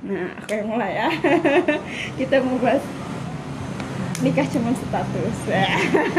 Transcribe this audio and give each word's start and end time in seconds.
Nah, 0.00 0.32
oke 0.40 0.56
mulai 0.64 0.96
ya. 0.96 1.08
Kita 2.18 2.40
mau 2.40 2.56
bahas 2.56 2.80
nikah 4.24 4.46
cuman 4.48 4.72
status. 4.72 5.36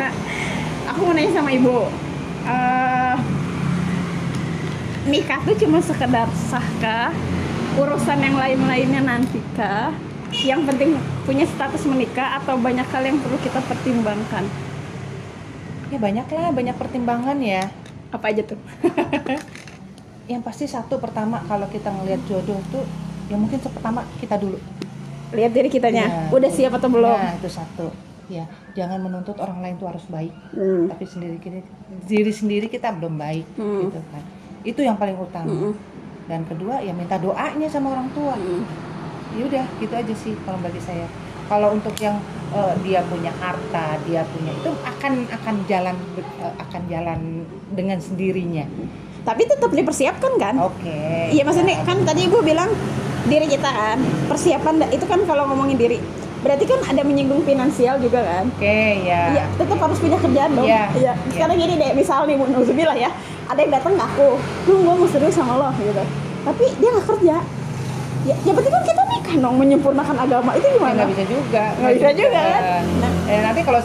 Aku 0.94 1.00
mau 1.06 1.14
nanya 1.18 1.32
sama 1.34 1.50
ibu. 1.50 1.90
Eh, 2.46 3.16
nikah 5.10 5.40
tuh 5.42 5.58
cuma 5.58 5.82
sekedar 5.82 6.30
sahkah? 6.50 7.10
Urusan 7.80 8.22
yang 8.22 8.38
lain-lainnya 8.38 9.02
nantikah? 9.02 9.94
Yang 10.32 10.62
penting 10.70 10.90
punya 11.26 11.46
status 11.50 11.84
menikah 11.90 12.38
atau 12.42 12.56
banyak 12.62 12.86
hal 12.86 13.04
yang 13.04 13.18
perlu 13.18 13.38
kita 13.42 13.60
pertimbangkan? 13.66 14.46
Ya 15.92 16.00
banyak 16.00 16.28
lah, 16.32 16.54
banyak 16.54 16.76
pertimbangan 16.78 17.38
ya. 17.42 17.68
Apa 18.14 18.32
aja 18.32 18.46
tuh? 18.46 18.60
Yang 20.32 20.42
pasti 20.48 20.66
satu 20.72 21.04
pertama 21.04 21.44
kalau 21.52 21.68
kita 21.68 21.92
ngelihat 21.92 22.24
jodoh 22.32 22.60
tuh, 22.72 22.88
ya 23.32 23.40
mungkin 23.40 23.58
pertama 23.58 24.04
kita 24.20 24.36
dulu. 24.36 24.60
Lihat 25.32 25.52
diri 25.52 25.72
kitanya. 25.72 26.06
Ya. 26.06 26.22
Udah 26.30 26.52
siap 26.52 26.76
atau 26.76 26.92
belum? 26.92 27.08
Nah 27.10 27.34
itu 27.34 27.48
satu. 27.48 27.88
Ya 28.28 28.44
jangan 28.74 29.00
menuntut 29.00 29.36
orang 29.38 29.60
lain 29.60 29.76
tuh 29.76 29.88
harus 29.88 30.04
baik, 30.06 30.32
Hmm. 30.52 30.88
tapi 30.88 31.04
sendiri 31.04 31.36
kita, 31.38 31.64
diri 32.06 32.32
sendiri 32.32 32.68
kita 32.68 32.92
belum 32.92 33.16
baik, 33.16 33.44
Hmm. 33.56 33.80
gitu 33.86 34.00
kan. 34.06 34.24
Itu 34.62 34.80
yang 34.82 34.96
paling 34.96 35.16
utama. 35.16 35.48
Mm-mm. 35.48 35.74
Dan 36.24 36.44
kedua 36.46 36.80
ya 36.80 36.92
minta 36.92 37.16
doanya 37.16 37.68
sama 37.68 37.92
orang 37.92 38.08
tua. 38.10 38.36
Hmm. 38.36 38.64
ya 39.32 39.48
udah 39.48 39.64
gitu 39.80 39.94
aja 39.96 40.12
sih 40.14 40.36
kalau 40.44 40.60
bagi 40.60 40.84
saya 40.84 41.08
kalau 41.48 41.72
untuk 41.72 41.96
yang 41.96 42.20
eh, 42.52 42.76
dia 42.84 43.00
punya 43.02 43.32
harta 43.34 43.96
dia 44.04 44.28
punya 44.28 44.52
itu 44.52 44.68
akan 44.84 45.24
akan 45.32 45.56
jalan 45.66 45.96
eh, 46.20 46.54
akan 46.60 46.82
jalan 46.86 47.20
dengan 47.72 47.96
sendirinya 47.98 48.68
Tapi 49.24 49.48
tetap 49.48 49.72
dipersiapkan 49.72 50.36
kan? 50.36 50.60
oke 50.60 51.32
Iya 51.32 51.48
maksudnya 51.48 51.80
kan 51.82 52.04
tadi 52.04 52.28
gue 52.28 52.44
bilang 52.44 52.76
diri 53.24 53.46
kita 53.46 53.70
kan 53.70 53.98
persiapan 54.26 54.88
itu 54.90 55.06
kan 55.06 55.20
kalau 55.26 55.46
ngomongin 55.46 55.78
diri 55.78 55.98
berarti 56.42 56.66
kan 56.66 56.82
ada 56.82 57.06
menyinggung 57.06 57.46
finansial 57.46 58.02
juga 58.02 58.26
kan? 58.26 58.50
oke 58.50 58.82
ya 59.06 59.22
Iya 59.30 59.44
tetap 59.54 59.78
harus 59.78 60.02
punya 60.02 60.18
kerjaan 60.18 60.58
dong. 60.58 60.66
Iya, 60.66 60.90
Iya. 60.98 61.14
Sekarang 61.30 61.54
gini 61.54 61.78
deh 61.78 61.94
misal 61.94 62.26
nih 62.26 62.34
Nuzubillah 62.34 62.98
ya 62.98 63.14
ada 63.46 63.60
yang 63.62 63.70
datang 63.70 63.94
ke 63.94 64.02
aku, 64.02 64.30
lu 64.66 64.82
gue 64.82 64.96
mau 64.96 65.06
serius 65.06 65.38
sama 65.38 65.54
lo 65.60 65.70
gitu. 65.78 66.02
Tapi 66.42 66.66
dia 66.82 66.90
nggak 66.90 67.08
kerja. 67.14 67.36
Ya, 68.22 68.36
yang 68.42 68.54
penting 68.54 68.74
kan 68.74 68.84
kita 68.86 69.02
nikah 69.06 69.36
dong 69.38 69.56
menyempurnakan 69.58 70.18
agama 70.18 70.54
itu 70.54 70.66
Ya, 70.66 70.74
gimana? 70.78 70.94
nggak 70.94 71.10
bisa 71.14 71.24
juga 71.26 71.64
Nggak 71.78 71.94
bisa 71.98 72.10
juga, 72.14 72.42
kan? 72.42 72.62
Nah. 73.02 73.12
Eh, 73.30 73.40
nanti 73.42 73.62
kalau 73.62 73.82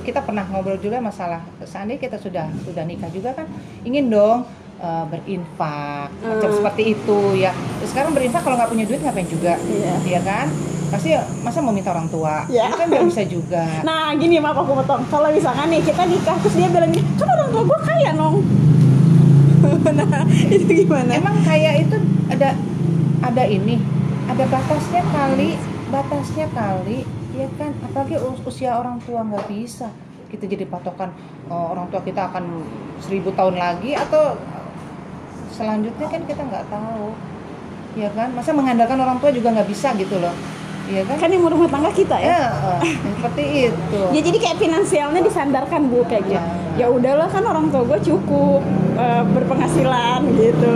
kita 0.00 0.20
pernah 0.24 0.44
ngobrol 0.48 0.80
juga 0.80 0.96
masalah 0.98 1.44
seandainya 1.62 2.00
kita 2.00 2.16
sudah 2.16 2.48
sudah 2.64 2.84
nikah 2.88 3.12
juga 3.12 3.36
kan 3.36 3.44
ingin 3.84 4.08
dong 4.08 4.48
eh, 4.80 5.04
berinfak 5.06 6.08
macam 6.18 6.40
Hmm. 6.42 6.56
seperti 6.56 6.82
itu 6.90 7.18
ya 7.36 7.52
sekarang 7.82 8.10
berinfak 8.10 8.40
kalau 8.40 8.56
nggak 8.56 8.68
punya 8.68 8.84
duit 8.84 8.98
ngapain 8.98 9.24
juga 9.24 9.54
Iya. 9.60 9.94
ya 10.08 10.20
kan 10.20 10.46
pasti 10.88 11.14
masa 11.40 11.60
mau 11.60 11.70
minta 11.70 11.88
orang 11.88 12.08
tua 12.08 12.42
Iya. 12.46 12.66
itu 12.66 12.76
kan 12.76 12.86
nggak 12.88 13.04
bisa 13.06 13.22
juga 13.22 13.64
Nah 13.86 14.10
gini 14.12 14.36
maaf 14.36 14.58
aku 14.58 14.72
potong. 14.74 15.04
Kalau 15.06 15.28
misalkan 15.28 15.68
nih 15.68 15.80
kita 15.80 16.02
nikah 16.02 16.36
terus 16.36 16.54
dia 16.54 16.66
bilang 16.66 16.90
kan 16.90 17.28
orang 17.30 17.48
tua 17.48 17.62
gue 17.62 17.78
kaya 17.80 18.10
nong. 18.12 18.36
nah 19.92 20.22
itu 20.48 20.66
gimana? 20.66 21.10
Emang 21.12 21.36
kayak 21.40 21.84
itu 21.84 21.96
ada 22.28 22.56
ada 23.20 23.44
ini, 23.44 23.76
ada 24.26 24.44
batasnya 24.46 25.02
kali, 25.06 25.54
batasnya 25.88 26.46
kali, 26.50 27.04
ya 27.32 27.46
kan? 27.54 27.76
Apalagi 27.82 28.16
us- 28.16 28.44
usia 28.44 28.74
orang 28.74 28.96
tua 28.98 29.20
nggak 29.20 29.46
bisa 29.46 29.88
kita 30.26 30.46
jadi 30.46 30.62
patokan 30.64 31.10
oh, 31.46 31.74
orang 31.74 31.90
tua 31.90 31.98
kita 32.00 32.30
akan 32.30 32.62
seribu 32.98 33.34
tahun 33.34 33.58
lagi 33.58 33.92
atau 33.92 34.38
selanjutnya 35.54 36.06
kan 36.06 36.22
kita 36.24 36.42
nggak 36.46 36.64
tahu, 36.70 37.14
ya 37.98 38.08
kan? 38.14 38.28
Masa 38.32 38.50
mengandalkan 38.54 38.98
orang 39.00 39.18
tua 39.18 39.30
juga 39.34 39.48
nggak 39.54 39.68
bisa 39.68 39.92
gitu 39.98 40.16
loh, 40.18 40.34
ya 40.88 41.02
kan? 41.06 41.16
kan 41.18 41.28
yang 41.30 41.44
rumah 41.46 41.68
tangga 41.70 41.90
kita 41.92 42.16
ya. 42.18 42.28
Ya, 42.28 42.44
seperti 43.18 43.44
itu. 43.70 44.00
Ya 44.16 44.20
jadi 44.24 44.38
kayak 44.40 44.58
finansialnya 44.58 45.20
disandarkan 45.22 45.80
bu 45.90 46.02
kayak 46.08 46.24
gitu. 46.26 46.38
Jangan. 46.38 46.78
Ya 46.78 46.86
udahlah 46.88 47.28
kan 47.28 47.42
orang 47.44 47.68
tua 47.68 47.82
gue 47.84 48.00
cukup 48.00 48.60
eh, 48.96 49.24
berpenghasilan 49.36 50.20
gitu. 50.38 50.74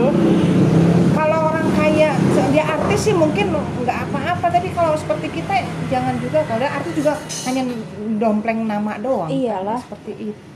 kalau 1.15 1.47
orang 1.47 1.71
kaya 1.79 2.11
dia 2.51 2.65
artis 2.67 3.07
sih 3.07 3.15
mungkin 3.15 3.55
nggak 3.55 3.99
apa-apa 4.11 4.47
tapi 4.51 4.71
kalau 4.75 4.95
seperti 4.99 5.31
kita 5.31 5.63
jangan 5.91 6.19
juga 6.19 6.43
kalau 6.47 6.67
artis 6.67 6.93
juga 6.95 7.15
hanya 7.47 7.63
dompleng 8.19 8.67
nama 8.67 8.99
doang 8.99 9.31
Iyalah. 9.31 9.79
seperti 9.83 10.35
itu 10.35 10.54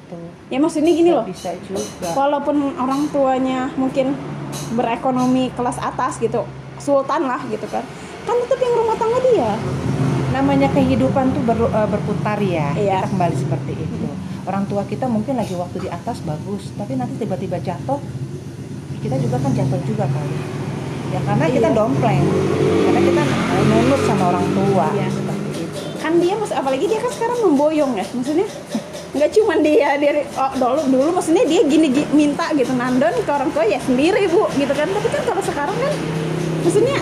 Ya 0.49 0.59
maksudnya 0.59 0.91
gini 0.91 1.11
loh. 1.11 1.23
Bisa 1.23 1.53
juga 1.61 1.83
Walaupun 2.11 2.57
orang 2.75 3.09
tuanya 3.09 3.69
mungkin 3.75 4.17
berekonomi 4.73 5.51
kelas 5.53 5.77
atas 5.77 6.17
gitu, 6.17 6.45
sultan 6.77 7.25
lah 7.25 7.41
gitu 7.47 7.65
kan. 7.67 7.85
Kan 8.23 8.37
tetap 8.39 8.59
yang 8.59 8.75
rumah 8.77 8.97
tangga 8.97 9.19
dia. 9.25 9.51
namanya 10.29 10.69
kehidupan 10.69 11.33
tuh 11.33 11.41
ber- 11.41 11.73
eh, 11.73 11.89
berputar 11.89 12.37
ya 12.39 12.69
Iya. 12.71 13.01
kita 13.01 13.09
kembali 13.09 13.37
seperti 13.39 13.73
itu 13.75 14.07
orang 14.45 14.69
tua 14.69 14.85
kita 14.85 15.09
mungkin 15.09 15.35
lagi 15.35 15.57
waktu 15.57 15.81
di 15.81 15.89
atas 15.89 16.21
bagus 16.21 16.69
tapi 16.77 16.95
nanti 16.95 17.17
tiba-tiba 17.17 17.57
jatuh 17.57 17.97
kita 19.01 19.17
juga 19.17 19.41
kan 19.41 19.51
jatuh 19.51 19.81
juga 19.83 20.05
kali 20.05 20.37
ya 21.09 21.21
karena 21.25 21.47
kita 21.49 21.69
Iya. 21.71 21.75
dompleng 21.75 22.25
karena 22.61 23.01
kita 23.03 23.23
nunut 23.65 24.01
sama 24.05 24.25
orang 24.29 24.47
tua 24.53 24.87
Iya. 24.93 25.09
seperti 25.09 25.49
itu 25.57 25.79
Kan 25.99 26.13
dia 26.21 26.35
mas 26.37 26.53
apalagi 26.53 26.85
dia 26.85 27.01
kan 27.01 27.11
sekarang 27.11 27.39
memboyong 27.43 27.93
ya. 27.95 28.05
Maksudnya 28.07 28.47
nggak 29.19 29.33
cuma 29.33 29.55
dia 29.59 29.95
dari 29.97 30.23
oh, 30.33 30.53
dulu 30.55 30.81
dulu 30.89 31.11
maksudnya 31.13 31.43
dia 31.43 31.63
gini, 31.63 31.87
gi- 31.89 32.11
minta 32.13 32.47
gitu 32.53 32.71
nandon 32.73 33.13
ke 33.17 33.29
orang 33.29 33.51
tua 33.51 33.65
ya 33.65 33.79
sendiri 33.79 34.27
bu 34.27 34.47
gitu 34.53 34.71
kan 34.71 34.87
tapi 34.87 35.09
kan 35.09 35.23
kalau 35.25 35.43
sekarang 35.43 35.77
kan 35.77 35.93
maksudnya 36.61 36.99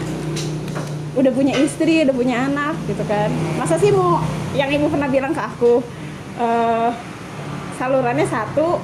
udah 1.12 1.30
punya 1.30 1.54
istri 1.56 2.02
udah 2.02 2.12
punya 2.12 2.36
anak 2.42 2.76
gitu 2.86 3.04
kan 3.04 3.28
masa 3.54 3.76
sih 3.76 3.88
mau 3.88 4.20
yang 4.52 4.68
ibu 4.68 4.86
pernah 4.86 5.06
bilang 5.06 5.30
ke 5.30 5.42
aku 5.42 5.80
eh 6.36 6.90
salurannya 7.74 8.24
satu 8.24 8.80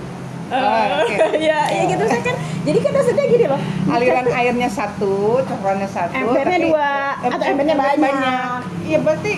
eh, 0.48 0.54
Oh, 0.54 0.84
oke. 1.03 1.16
ya 1.48 1.65
ya 1.66 1.82
gitu 1.87 2.04
saya 2.04 2.22
kan 2.22 2.37
jadi 2.62 2.78
kan 2.78 2.92
maksudnya 2.92 3.25
gini 3.26 3.44
loh 3.47 3.60
aliran 3.88 4.26
airnya 4.28 4.69
satu, 4.69 5.41
coklatnya 5.42 5.88
satu, 5.88 6.12
Embernya 6.15 6.59
dua, 6.62 6.92
atau 7.19 7.42
em- 7.42 7.50
embernya 7.50 7.75
ember 7.75 7.97
banyak. 7.98 8.60
Iya 8.84 8.98
berarti 9.00 9.32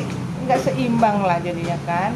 nggak 0.45 0.61
seimbang 0.61 1.19
lah 1.23 1.39
jadinya 1.39 1.79
kan. 1.85 2.11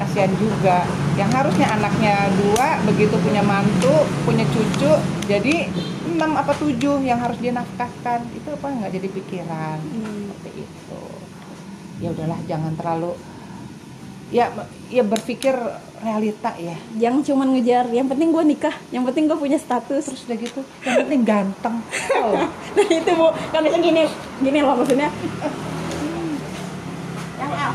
Kasihan 0.00 0.32
juga. 0.40 0.88
Yang 1.20 1.30
harusnya 1.36 1.66
anaknya 1.76 2.32
dua, 2.40 2.80
begitu 2.88 3.14
punya 3.20 3.44
mantu, 3.44 3.92
punya 4.24 4.48
cucu, 4.48 4.92
jadi 5.28 5.68
enam 6.08 6.40
apa 6.40 6.56
tujuh 6.56 7.04
yang 7.04 7.20
harus 7.20 7.36
dia 7.36 7.52
nafkahkan. 7.52 8.24
Itu 8.32 8.48
apa 8.56 8.66
nggak 8.66 8.90
jadi 8.96 9.08
pikiran 9.12 9.78
Hmm. 9.78 10.32
seperti 10.32 10.64
itu. 10.64 11.02
Ya 12.00 12.08
udahlah, 12.10 12.40
jangan 12.48 12.72
terlalu 12.74 13.14
ya 14.30 14.46
ya 14.86 15.02
berpikir 15.02 15.50
realita 15.98 16.54
ya. 16.54 16.78
jangan 16.94 17.18
cuma 17.26 17.42
ngejar 17.50 17.90
yang 17.90 18.06
penting 18.06 18.30
gue 18.30 18.44
nikah 18.46 18.70
yang 18.94 19.02
penting 19.02 19.26
gue 19.26 19.34
punya 19.34 19.58
status 19.58 20.06
Terus 20.06 20.22
udah 20.22 20.38
gitu, 20.38 20.62
yang 20.86 21.02
penting 21.02 21.22
ganteng. 21.26 21.82
Oh. 22.14 22.38
nah 22.78 22.86
itu 22.86 23.10
bu 23.10 23.34
kan 23.50 23.66
bisa 23.66 23.82
gini 23.82 24.06
gini 24.38 24.62
loh 24.62 24.78
maksudnya 24.78 25.10
yang 27.42 27.50
L 27.50 27.74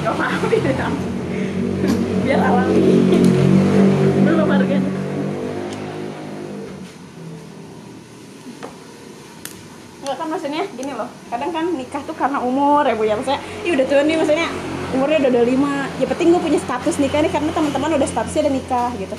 Gak 0.00 0.14
mau 0.16 0.48
ya 0.48 0.88
biar 2.20 2.40
alami 2.46 2.94
belum 4.22 4.48
harganya 4.48 4.92
Enggak 10.00 10.16
kan 10.16 10.26
maksudnya 10.30 10.62
gini 10.74 10.92
loh 10.94 11.10
kadang 11.28 11.50
kan 11.50 11.64
nikah 11.74 12.02
tuh 12.02 12.16
karena 12.30 12.46
umur 12.46 12.86
ya 12.86 12.94
bu 12.94 13.02
ya 13.02 13.14
maksudnya 13.18 13.42
ya 13.66 13.70
udah 13.74 13.86
tua 13.90 14.02
nih 14.06 14.16
maksudnya 14.22 14.48
umurnya 14.94 15.18
udah 15.26 15.30
udah 15.34 15.44
lima 15.50 15.74
ya 15.98 16.06
penting 16.06 16.30
gue 16.30 16.38
punya 16.38 16.60
status 16.62 16.94
nikah 17.02 17.18
nih 17.26 17.30
karena 17.34 17.50
teman-teman 17.50 17.90
udah 17.98 18.06
statusnya 18.06 18.46
udah 18.46 18.54
nikah 18.54 18.90
gitu 19.02 19.16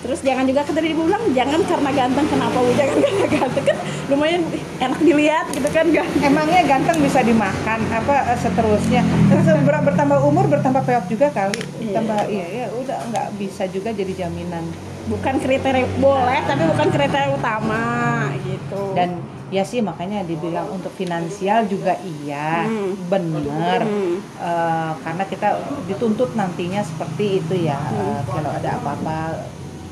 terus 0.00 0.24
jangan 0.24 0.48
juga 0.48 0.64
kan 0.64 0.72
tadi 0.72 0.96
dibilang 0.96 1.24
jangan 1.36 1.60
karena 1.64 1.90
ganteng 1.92 2.26
kenapa 2.28 2.56
bu 2.56 2.72
jangan 2.80 2.96
karena 3.00 3.26
ganteng 3.32 3.64
kan 3.64 3.76
lumayan 4.12 4.42
enak 4.80 5.00
dilihat 5.00 5.46
gitu 5.56 5.68
kan 5.72 5.84
gak 5.92 6.08
Emangnya 6.20 6.62
ganteng 6.68 6.98
bisa 7.00 7.20
dimakan 7.20 7.80
apa 7.92 8.32
eh, 8.32 8.38
seterusnya? 8.40 9.04
Terus 9.28 9.44
ber- 9.60 9.84
bertambah 9.84 10.18
umur 10.24 10.48
bertambah 10.48 10.82
peok 10.88 11.04
juga 11.08 11.28
kali. 11.32 11.60
Iya. 11.80 12.00
Tambah 12.00 12.18
iya 12.32 12.46
ya 12.48 12.66
udah 12.76 12.98
nggak 13.12 13.26
bisa 13.40 13.64
juga 13.68 13.92
jadi 13.92 14.12
jaminan. 14.26 14.64
bukan 15.00 15.42
kriteria 15.42 15.90
boleh 15.98 16.38
tapi 16.44 16.62
bukan 16.70 16.86
kriteria 16.92 17.34
utama 17.34 18.30
gitu 18.46 18.94
Dan 18.94 19.18
ya 19.50 19.62
sih 19.62 19.78
makanya 19.80 20.22
dibilang 20.22 20.70
untuk 20.70 20.90
finansial 20.92 21.66
juga 21.66 21.98
iya, 22.00 22.64
Hmm. 22.64 22.94
bener. 23.06 23.82
Hmm. 23.82 24.22
Eh, 24.38 24.92
karena 24.96 25.24
kita 25.24 25.48
dituntut 25.84 26.32
nantinya 26.32 26.80
seperti 26.80 27.38
itu 27.38 27.66
ya. 27.66 27.76
Eh, 27.76 28.20
kalau 28.24 28.50
ada 28.50 28.78
apa-apa 28.78 29.18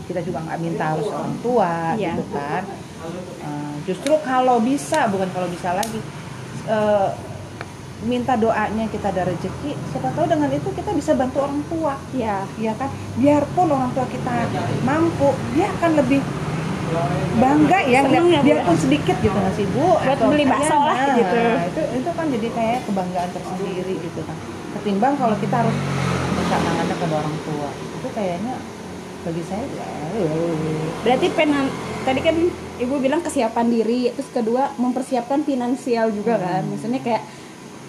kita 0.06 0.22
juga 0.22 0.40
nggak 0.40 0.58
minta 0.58 0.84
harus 0.88 1.06
orang 1.06 1.34
tua 1.38 1.92
Iya. 1.92 2.14
gitu 2.14 2.24
kan. 2.30 2.62
Eh, 3.40 3.74
justru 3.84 4.14
kalau 4.22 4.56
bisa 4.58 5.06
bukan 5.06 5.28
kalau 5.28 5.48
bisa 5.48 5.70
lagi. 5.72 6.00
eh, 6.64 7.10
minta 8.00 8.36
doanya 8.36 8.86
kita 8.86 9.08
ada 9.08 9.24
rezeki 9.24 9.74
siapa 9.88 10.12
tahu 10.12 10.28
dengan 10.28 10.46
itu 10.48 10.70
kita 10.70 10.92
bisa 10.92 11.16
bantu 11.16 11.42
orang 11.42 11.58
tua 11.66 11.98
ya 12.14 12.46
ya 12.54 12.70
kan 12.74 12.86
biarpun 13.16 13.66
orang 13.66 13.90
tua 13.90 14.06
kita 14.06 14.46
mampu 14.84 15.32
dia 15.50 15.66
akan 15.72 15.98
lebih 15.98 16.22
bangga 17.38 17.78
ya 17.86 18.00
ngeliat 18.04 18.24
ya, 18.24 18.40
Bu, 18.40 18.46
biarpun 18.46 18.76
sedikit 18.76 19.16
gitu 19.22 19.36
nggak 19.36 19.54
sih 19.54 19.66
bu. 19.70 19.86
Buat 19.98 20.20
beli 20.24 20.44
bakso 20.48 20.76
lah, 20.76 20.96
nah, 20.96 21.16
gitu. 21.16 21.40
itu 21.70 21.82
itu 22.02 22.10
kan 22.12 22.26
jadi 22.32 22.48
kayak 22.52 22.78
kebanggaan 22.88 23.30
tersendiri 23.32 23.94
gitu 24.00 24.20
kan. 24.24 24.36
Ketimbang 24.78 25.14
kalau 25.16 25.36
kita 25.38 25.54
harus 25.62 25.76
minta 26.34 26.94
ke 26.98 27.06
orang 27.08 27.36
tua. 27.46 27.68
Itu 27.72 28.08
kayaknya 28.14 28.54
bagi 29.18 29.42
saya 29.44 29.64
ya 29.66 29.88
berarti 31.04 31.26
penan 31.34 31.66
tadi 32.06 32.20
kan 32.22 32.36
ibu 32.80 32.94
bilang 33.02 33.20
kesiapan 33.20 33.66
diri 33.68 34.08
terus 34.14 34.30
kedua 34.30 34.72
mempersiapkan 34.78 35.44
finansial 35.44 36.10
juga 36.10 36.40
kan. 36.40 36.62
Maksudnya 36.66 37.00
kayak 37.04 37.22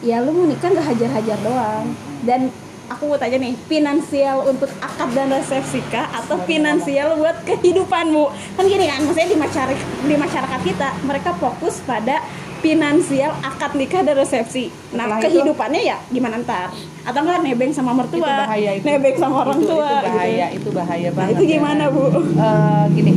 ya 0.04 0.24
lu 0.24 0.31
mau 0.31 0.46
nikah 0.48 0.69
nggak 0.69 0.88
hajar-hajar 0.94 1.40
doang. 1.42 1.88
Dan 2.24 2.51
aku 2.89 3.03
mau 3.06 3.18
tanya 3.18 3.38
nih 3.38 3.53
finansial 3.69 4.44
untuk 4.44 4.69
akad 4.81 5.09
dan 5.13 5.30
resepsi 5.30 5.80
kah 5.88 6.09
atau 6.12 6.41
finansial 6.44 7.15
buat 7.15 7.45
kehidupan 7.45 8.09
bu 8.09 8.27
kan 8.57 8.65
gini 8.65 8.89
kan 8.89 9.06
maksudnya 9.06 9.30
di 9.30 9.39
masyarakat 9.39 9.77
di 10.03 10.15
masyarakat 10.18 10.59
kita 10.65 10.88
mereka 11.06 11.31
fokus 11.38 11.80
pada 11.86 12.19
finansial 12.59 13.31
akad 13.39 13.71
nikah 13.80 14.03
dan 14.03 14.19
resepsi. 14.19 14.68
Nah 14.91 15.07
Setelah 15.07 15.18
itu- 15.18 15.25
kehidupannya 15.31 15.81
ya 15.81 15.97
gimana 16.12 16.44
ntar? 16.44 16.68
Atau 17.07 17.24
enggak 17.24 17.39
nebeng 17.39 17.71
sama 17.71 17.95
itu 17.95 18.00
mertua 18.19 18.27
bahaya 18.44 18.71
itu. 18.75 18.83
nebeng 18.83 19.15
sama 19.15 19.36
orang 19.47 19.59
itu, 19.63 19.68
tua 19.71 19.88
itu 19.88 19.95
bahaya 20.03 20.45
gitu. 20.51 20.59
itu 20.59 20.69
bahaya 20.75 21.07
nah 21.07 21.15
banget 21.15 21.33
itu 21.33 21.44
ya. 21.44 21.51
gimana 21.56 21.83
bu? 21.88 22.03
Eh, 22.19 22.83
gini 23.00 23.12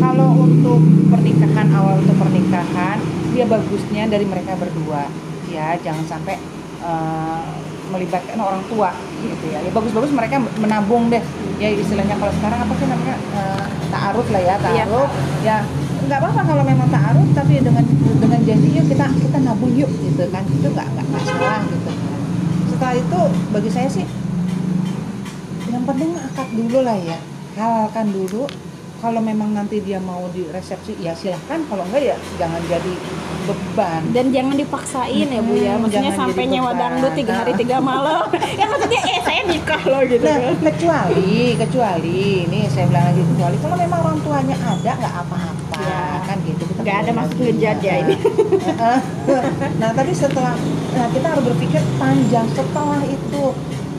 kalau 0.00 0.28
untuk 0.40 0.80
pernikahan 1.12 1.68
awal 1.68 1.94
untuk 2.00 2.16
pernikahan 2.16 2.96
dia 3.36 3.44
bagusnya 3.44 4.02
dari 4.08 4.24
mereka 4.24 4.56
berdua. 4.56 5.04
Ya 5.52 5.76
jangan 5.76 6.04
sampai 6.08 6.40
eh, 6.80 7.42
melibatkan 7.92 8.40
orang 8.40 8.62
tua 8.66 8.90
gitu 9.20 9.44
ya. 9.52 9.60
Ya 9.60 9.70
bagus-bagus 9.70 10.10
mereka 10.16 10.40
menabung 10.56 11.12
deh. 11.12 11.22
Ya 11.60 11.68
istilahnya 11.70 12.16
kalau 12.16 12.32
sekarang 12.40 12.58
apa 12.64 12.72
sih 12.80 12.86
namanya 12.88 13.16
eh, 13.36 13.64
taaruf 13.92 14.26
lah 14.32 14.42
ya 14.42 14.56
Iya, 14.56 14.84
taaruf. 14.88 15.10
Ya 15.44 15.56
nggak 16.02 16.18
apa-apa 16.18 16.42
kalau 16.42 16.64
memang 16.66 16.88
taaruf 16.90 17.28
tapi 17.36 17.62
dengan 17.62 17.84
dengan 18.18 18.40
janji 18.42 18.68
yuk 18.74 18.86
kita 18.90 19.06
kita 19.20 19.38
nabung 19.44 19.72
yuk 19.76 19.90
gitu 20.00 20.24
kan. 20.32 20.42
Itu 20.48 20.66
nggak 20.72 20.88
nggak 20.96 21.06
masalah 21.12 21.60
gitu 21.68 21.92
setelah 22.82 22.98
itu 22.98 23.20
bagi 23.54 23.70
saya 23.70 23.86
sih 23.86 24.02
yang 25.70 25.86
penting 25.86 26.18
akad 26.18 26.50
dulu 26.50 26.82
lah 26.82 26.98
ya. 26.98 27.14
Halalkan 27.54 28.10
dulu 28.10 28.50
kalau 29.02 29.18
memang 29.18 29.50
nanti 29.50 29.82
dia 29.82 29.98
mau 29.98 30.30
di 30.30 30.46
resepsi 30.46 30.94
ya 30.96 31.10
silahkan. 31.12 31.58
Kalau 31.66 31.82
enggak 31.82 32.02
ya 32.04 32.16
jangan 32.38 32.62
jadi 32.64 32.94
beban. 33.42 34.02
Dan 34.14 34.30
jangan 34.30 34.54
dipaksain 34.54 35.26
ya 35.26 35.42
bu 35.42 35.54
ya. 35.58 35.74
Hmm, 35.74 35.82
maksudnya 35.82 36.12
sampai 36.14 36.46
nyewa 36.46 36.70
dangdut 36.72 37.12
tiga 37.12 37.42
hari 37.42 37.52
tiga 37.52 37.82
malam. 37.82 38.30
Ya 38.54 38.70
maksudnya 38.70 39.00
eh 39.02 39.18
saya 39.20 39.42
nikah 39.42 39.82
loh 39.82 40.02
gitu 40.06 40.22
nah 40.22 40.38
kan. 40.38 40.54
kecuali 40.62 41.56
kecuali 41.56 42.18
ini 42.46 42.60
saya 42.68 42.84
bilang 42.86 43.10
lagi 43.10 43.22
kecuali 43.26 43.56
kalau 43.58 43.76
memang 43.76 43.98
orang 44.06 44.18
tuanya 44.22 44.56
ada 44.56 44.90
nggak 44.94 45.14
apa-apa. 45.18 45.80
Ya. 45.82 46.04
kan 46.22 46.36
gitu 46.46 46.62
kita 46.62 46.80
Nggak 46.84 46.96
ada 47.02 47.10
lagi. 47.10 47.34
ngejudge 47.42 47.82
ya 47.82 47.94
ini. 47.98 48.14
nah 49.82 49.90
tapi 49.90 50.12
setelah 50.14 50.54
nah 50.94 51.06
kita 51.10 51.26
harus 51.26 51.44
berpikir 51.44 51.82
panjang 51.98 52.46
setelah 52.54 53.02
itu. 53.02 53.44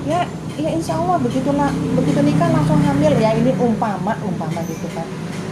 Ya 0.04 0.24
ya 0.54 0.70
insya 0.70 0.94
Allah 1.02 1.18
begitulah 1.18 1.70
begitu 1.98 2.20
nikah 2.22 2.50
langsung 2.54 2.80
hamil 2.82 3.14
ya 3.18 3.34
ini 3.34 3.52
umpama 3.58 4.14
umpama 4.22 4.60
gitu 4.70 4.86
kan 4.94 5.08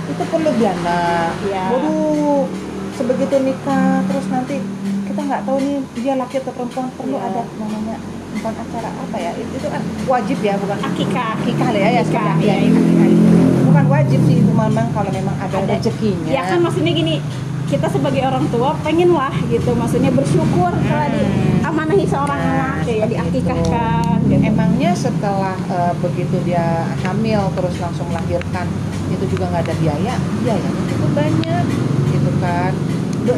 itu 0.05 0.23
perlu 0.27 0.51
dana 0.59 1.33
Iya. 1.45 1.63
waduh 1.73 2.45
sebegitu 2.93 3.35
nikah 3.41 4.05
terus 4.05 4.25
nanti 4.29 4.61
kita 5.09 5.21
nggak 5.25 5.41
tahu 5.47 5.57
nih 5.57 5.77
dia 5.97 6.13
laki 6.19 6.35
atau 6.43 6.53
perempuan 6.53 6.87
perlu 6.93 7.17
Iya. 7.17 7.27
ada 7.33 7.41
namanya 7.57 7.95
bukan 8.31 8.53
acara 8.55 8.89
apa 8.95 9.17
ya 9.19 9.31
itu, 9.35 9.51
itu 9.59 9.67
kan 9.67 9.81
wajib 10.07 10.37
ya 10.39 10.53
bukan 10.55 10.79
akikah 10.79 11.27
akikah 11.35 11.67
lah 11.73 11.79
ya 11.81 11.89
ya 11.89 11.91
iya, 11.91 12.01
ya, 12.01 12.33
iya. 12.39 12.55
akikah 12.63 13.07
itu. 13.11 13.31
bukan 13.67 13.85
wajib 13.91 14.19
sih 14.23 14.35
itu 14.39 14.51
memang 14.51 14.87
kalau 14.95 15.11
memang 15.11 15.35
ada, 15.35 15.57
Ada. 15.61 15.75
rezekinya 15.77 16.31
ya 16.31 16.41
kan 16.47 16.59
maksudnya 16.63 16.93
gini 16.93 17.15
kita 17.71 17.87
sebagai 17.87 18.19
orang 18.27 18.43
tua 18.51 18.75
pengen 18.83 19.15
lah 19.15 19.31
gitu 19.47 19.71
maksudnya 19.71 20.11
bersyukur 20.11 20.75
kalau 20.91 21.23
Hmm. 21.23 21.69
amanahi 21.71 22.03
seorang 22.03 22.35
Nah, 22.35 22.83
anak 22.83 22.89
ya 22.89 23.05
diakikahkan 23.07 24.17
gitu. 24.27 24.43
Emangnya 24.43 24.91
setelah 24.91 25.55
eh, 25.71 25.93
begitu 26.03 26.35
dia 26.43 26.83
hamil 27.07 27.47
terus 27.55 27.75
langsung 27.79 28.11
melahirkan 28.11 28.67
itu 29.07 29.23
juga 29.31 29.47
nggak 29.55 29.63
ada 29.71 29.75
biaya? 29.79 30.13
Biayanya 30.43 30.83
itu 30.91 31.07
banyak, 31.15 31.65
gitu 32.11 32.31
kan. 32.43 32.71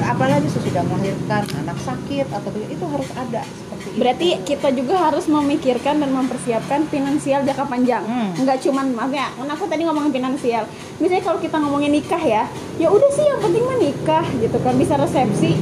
Apalagi 0.08 0.48
sesudah 0.48 0.82
melahirkan 0.88 1.44
anak 1.60 1.78
sakit 1.84 2.28
atau 2.32 2.50
itu 2.56 2.86
harus 2.90 3.10
ada. 3.14 3.44
Berarti 3.94 4.42
kita 4.42 4.74
juga 4.74 4.98
harus 4.98 5.30
memikirkan 5.30 6.02
dan 6.02 6.10
mempersiapkan 6.10 6.90
finansial 6.90 7.46
jangka 7.46 7.66
panjang. 7.70 8.02
Hmm. 8.02 8.34
Enggak 8.34 8.58
cuman 8.66 8.90
maksudnya, 8.90 9.30
kan 9.30 9.48
aku 9.54 9.64
tadi 9.70 9.86
ngomongin 9.86 10.10
finansial. 10.10 10.66
Misalnya 10.98 11.22
kalau 11.22 11.38
kita 11.38 11.62
ngomongin 11.62 11.94
nikah 11.94 12.18
ya, 12.18 12.50
ya 12.82 12.90
udah 12.90 13.10
sih 13.14 13.22
yang 13.22 13.38
penting 13.38 13.62
mah 13.62 13.78
nikah 13.78 14.26
gitu 14.42 14.58
kan 14.66 14.74
bisa 14.76 14.98
resepsi. 14.98 15.62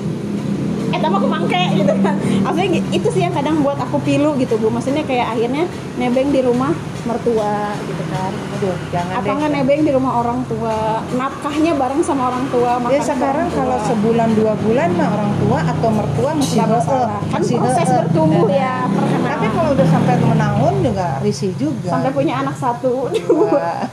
Eh 0.91 0.99
tambah 0.99 1.23
kemangke 1.23 1.59
gitu 1.75 1.93
kan. 1.99 2.15
Maksudnya 2.43 2.69
gi- 2.79 2.87
itu 2.99 3.07
sih 3.11 3.21
yang 3.23 3.35
kadang 3.35 3.63
buat 3.63 3.79
aku 3.79 3.99
pilu 3.99 4.35
gitu 4.35 4.55
Bu. 4.55 4.67
Maksudnya 4.67 5.03
kayak 5.03 5.35
akhirnya 5.35 5.67
nebeng 5.95 6.31
di 6.31 6.39
rumah 6.39 6.71
mertua 7.03 7.73
gitu 7.81 8.03
kan. 8.07 8.31
Aduh, 8.31 8.75
jangan 8.89 9.13
Apa 9.17 9.25
deh. 9.25 9.33
nggak 9.35 9.51
nebeng 9.51 9.81
di 9.81 9.91
rumah 9.91 10.13
orang 10.19 10.39
tua, 10.45 10.77
nafkahnya 11.11 11.73
bareng 11.73 12.01
sama 12.01 12.29
orang 12.29 12.45
tua. 12.47 12.71
Ya 12.87 12.99
sekarang 12.99 13.21
bareng 13.21 13.47
kalau 13.51 13.77
tua. 13.77 13.87
sebulan 13.87 14.29
dua 14.33 14.53
bulan 14.57 14.89
mah 14.93 15.09
orang 15.11 15.31
tua 15.37 15.59
atau 15.63 15.89
mertua 15.89 16.29
masih 16.33 16.55
nggak 16.55 16.69
heeh, 16.69 16.79
masalah. 16.79 17.19
Kan 17.25 17.39
masih 17.41 17.55
proses 17.57 17.77
heeh. 17.83 17.97
bertumbuh 18.01 18.45
Nah, 18.45 18.55
ya 18.55 18.75
perkenalan. 18.87 19.31
Tapi 19.31 19.45
kalau 19.49 19.69
udah 19.71 19.87
sampai 19.87 20.15
menahun 20.19 20.73
juga 20.81 21.07
risih 21.19 21.51
juga. 21.55 21.89
sampai 21.89 22.11
punya 22.11 22.33
anak 22.39 22.55
satu. 22.55 23.09
Wah. 23.29 23.81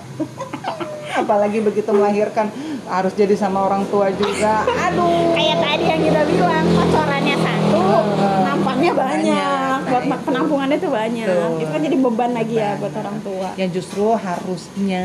apalagi 1.18 1.58
begitu 1.58 1.90
melahirkan 1.90 2.46
harus 2.86 3.10
jadi 3.12 3.34
sama 3.34 3.66
orang 3.66 3.82
tua 3.90 4.06
juga 4.14 4.62
aduh 4.62 5.34
kayak 5.34 5.58
tadi 5.58 5.84
yang 5.84 6.00
kita 6.00 6.22
bilang 6.24 6.64
pacarannya 6.70 7.36
satu 7.36 7.80
Heeh. 7.82 8.38
nampannya 8.46 8.90
banyak 8.94 9.26
Banyak. 9.34 9.67
Buat 9.88 10.04
itu. 10.04 10.24
penampungannya 10.28 10.78
tuh 10.78 10.90
banyak. 10.92 11.26
Betul. 11.26 11.60
itu 11.60 11.70
kan 11.72 11.80
jadi 11.84 11.96
beban 11.98 12.30
lagi 12.36 12.54
ya 12.56 12.70
buat 12.76 12.94
orang 12.94 13.16
tua. 13.24 13.48
Yang 13.56 13.70
justru 13.80 14.06
harusnya 14.14 15.04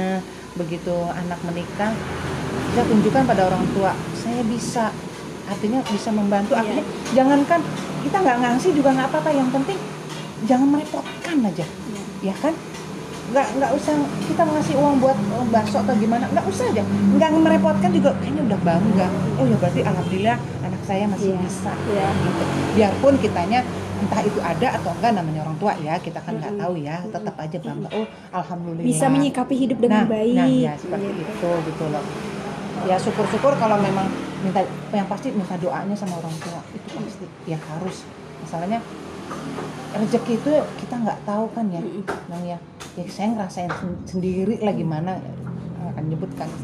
begitu 0.53 0.95
anak 1.09 1.39
menikah 1.47 1.91
kita 2.74 2.83
tunjukkan 2.85 3.24
pada 3.25 3.41
orang 3.50 3.63
tua 3.74 3.91
saya 4.18 4.41
bisa. 4.45 4.94
Artinya 5.44 5.83
bisa 5.83 6.09
membantu. 6.15 6.56
Artinya 6.56 6.83
jangankan 7.12 7.59
kita 8.03 8.18
nggak 8.19 8.38
ngasih 8.47 8.71
juga 8.71 8.89
nggak 8.95 9.07
apa-apa 9.12 9.30
yang 9.35 9.50
penting 9.51 9.80
jangan 10.47 10.68
merepotkan 10.71 11.38
aja. 11.44 11.65
Ya 12.24 12.36
kan? 12.39 12.56
Nggak 13.31 13.47
nggak 13.59 13.71
usah 13.75 13.95
kita 14.29 14.44
ngasih 14.45 14.75
uang 14.79 14.95
buat 15.03 15.17
oh, 15.36 15.46
bakso 15.51 15.79
atau 15.84 15.96
gimana 16.00 16.27
nggak 16.31 16.46
usah 16.48 16.65
aja. 16.72 16.84
Nggak 16.86 17.29
merepotkan 17.39 17.91
juga 17.91 18.15
kayaknya 18.24 18.41
udah 18.51 18.60
bangga. 18.63 19.08
Oh 19.39 19.46
ya 19.48 19.55
berarti 19.60 19.81
alhamdulillah 19.84 20.38
anak 20.63 20.81
saya 20.88 21.03
masih 21.12 21.31
Iya. 21.36 21.39
bisa. 21.43 21.72
Iya. 21.91 22.08
gitu. 22.08 22.43
Biarpun 22.79 23.13
kitanya 23.19 23.60
entah 24.03 24.19
itu 24.19 24.38
ada 24.38 24.67
atau 24.75 24.91
enggak 24.91 25.12
namanya 25.15 25.39
orang 25.41 25.55
tua 25.55 25.74
ya 25.77 25.95
kita 25.98 26.19
kan 26.19 26.36
nggak 26.36 26.51
Mm-mm. 26.51 26.63
tahu 26.63 26.74
ya 26.77 26.95
tetap 27.01 27.36
aja 27.38 27.57
bangga 27.57 27.89
oh 27.89 28.05
alhamdulillah. 28.31 28.83
Bisa 28.86 29.05
menyikapi 29.07 29.55
hidup 29.55 29.79
dengan 29.79 30.03
nah, 30.03 30.12
baik. 30.12 30.36
nah 30.36 30.48
ya 30.48 30.74
seperti 30.75 31.07
Gitu. 31.13 31.31
itu 31.31 31.50
gitu 31.67 31.83
loh. 31.88 32.03
Ya 32.83 32.95
syukur-syukur 32.98 33.55
kalau 33.55 33.79
memang 33.79 34.12
minta 34.41 34.60
yang 34.91 35.07
pasti 35.07 35.31
minta 35.31 35.55
doanya 35.55 35.95
sama 35.95 36.19
orang 36.19 36.36
tua 36.36 36.60
itu 36.69 36.88
pasti 36.91 37.25
ya 37.45 37.55
harus. 37.55 38.03
Masalahnya 38.39 38.83
rezeki 39.93 40.33
itu 40.36 40.51
kita 40.77 40.95
nggak 41.00 41.19
tahu 41.24 41.45
kan 41.50 41.65
ya. 41.69 41.79
Bang 42.27 42.43
ya 42.43 42.57
ya 42.93 43.03
saya 43.07 43.31
ngerasain 43.31 43.72
sen- 43.72 44.01
sendiri 44.05 44.60
lah 44.60 44.74
gimana 44.74 45.15
akan 45.86 46.03
nyebutkan. 46.05 46.48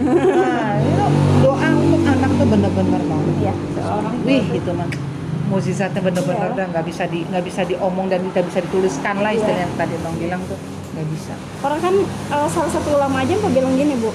Nah 0.00 0.74
itu 0.78 1.04
doa 1.40 1.68
untuk 1.72 2.02
anak 2.04 2.30
tuh 2.30 2.46
bener-bener 2.46 3.02
banget. 3.02 3.56
Seorang 3.74 4.14
wih 4.22 4.44
gitu 4.50 4.70
mah 4.70 4.88
mukjizatnya 5.50 6.00
bener-bener 6.00 6.46
Iya. 6.46 6.54
udah 6.54 6.66
nggak 6.70 6.84
bisa 6.86 7.04
di 7.04 7.18
nggak 7.22 7.42
bisa 7.42 7.60
diomong 7.64 8.06
dan 8.06 8.22
tidak 8.30 8.44
bisa 8.48 8.58
dituliskan 8.62 9.14
lah 9.18 9.30
istilah 9.30 9.60
yang 9.60 9.74
tadi 9.74 9.94
bang 9.96 10.14
bilang 10.16 10.42
tuh 10.46 10.58
nggak 10.90 11.06
bisa 11.10 11.32
orang 11.60 11.80
kan 11.80 11.94
eh, 12.30 12.48
salah 12.48 12.70
satu 12.70 12.88
ulama 12.94 13.16
aja 13.18 13.34
yang 13.34 13.50
bilang 13.50 13.74
gini 13.74 13.94
bu 13.94 14.10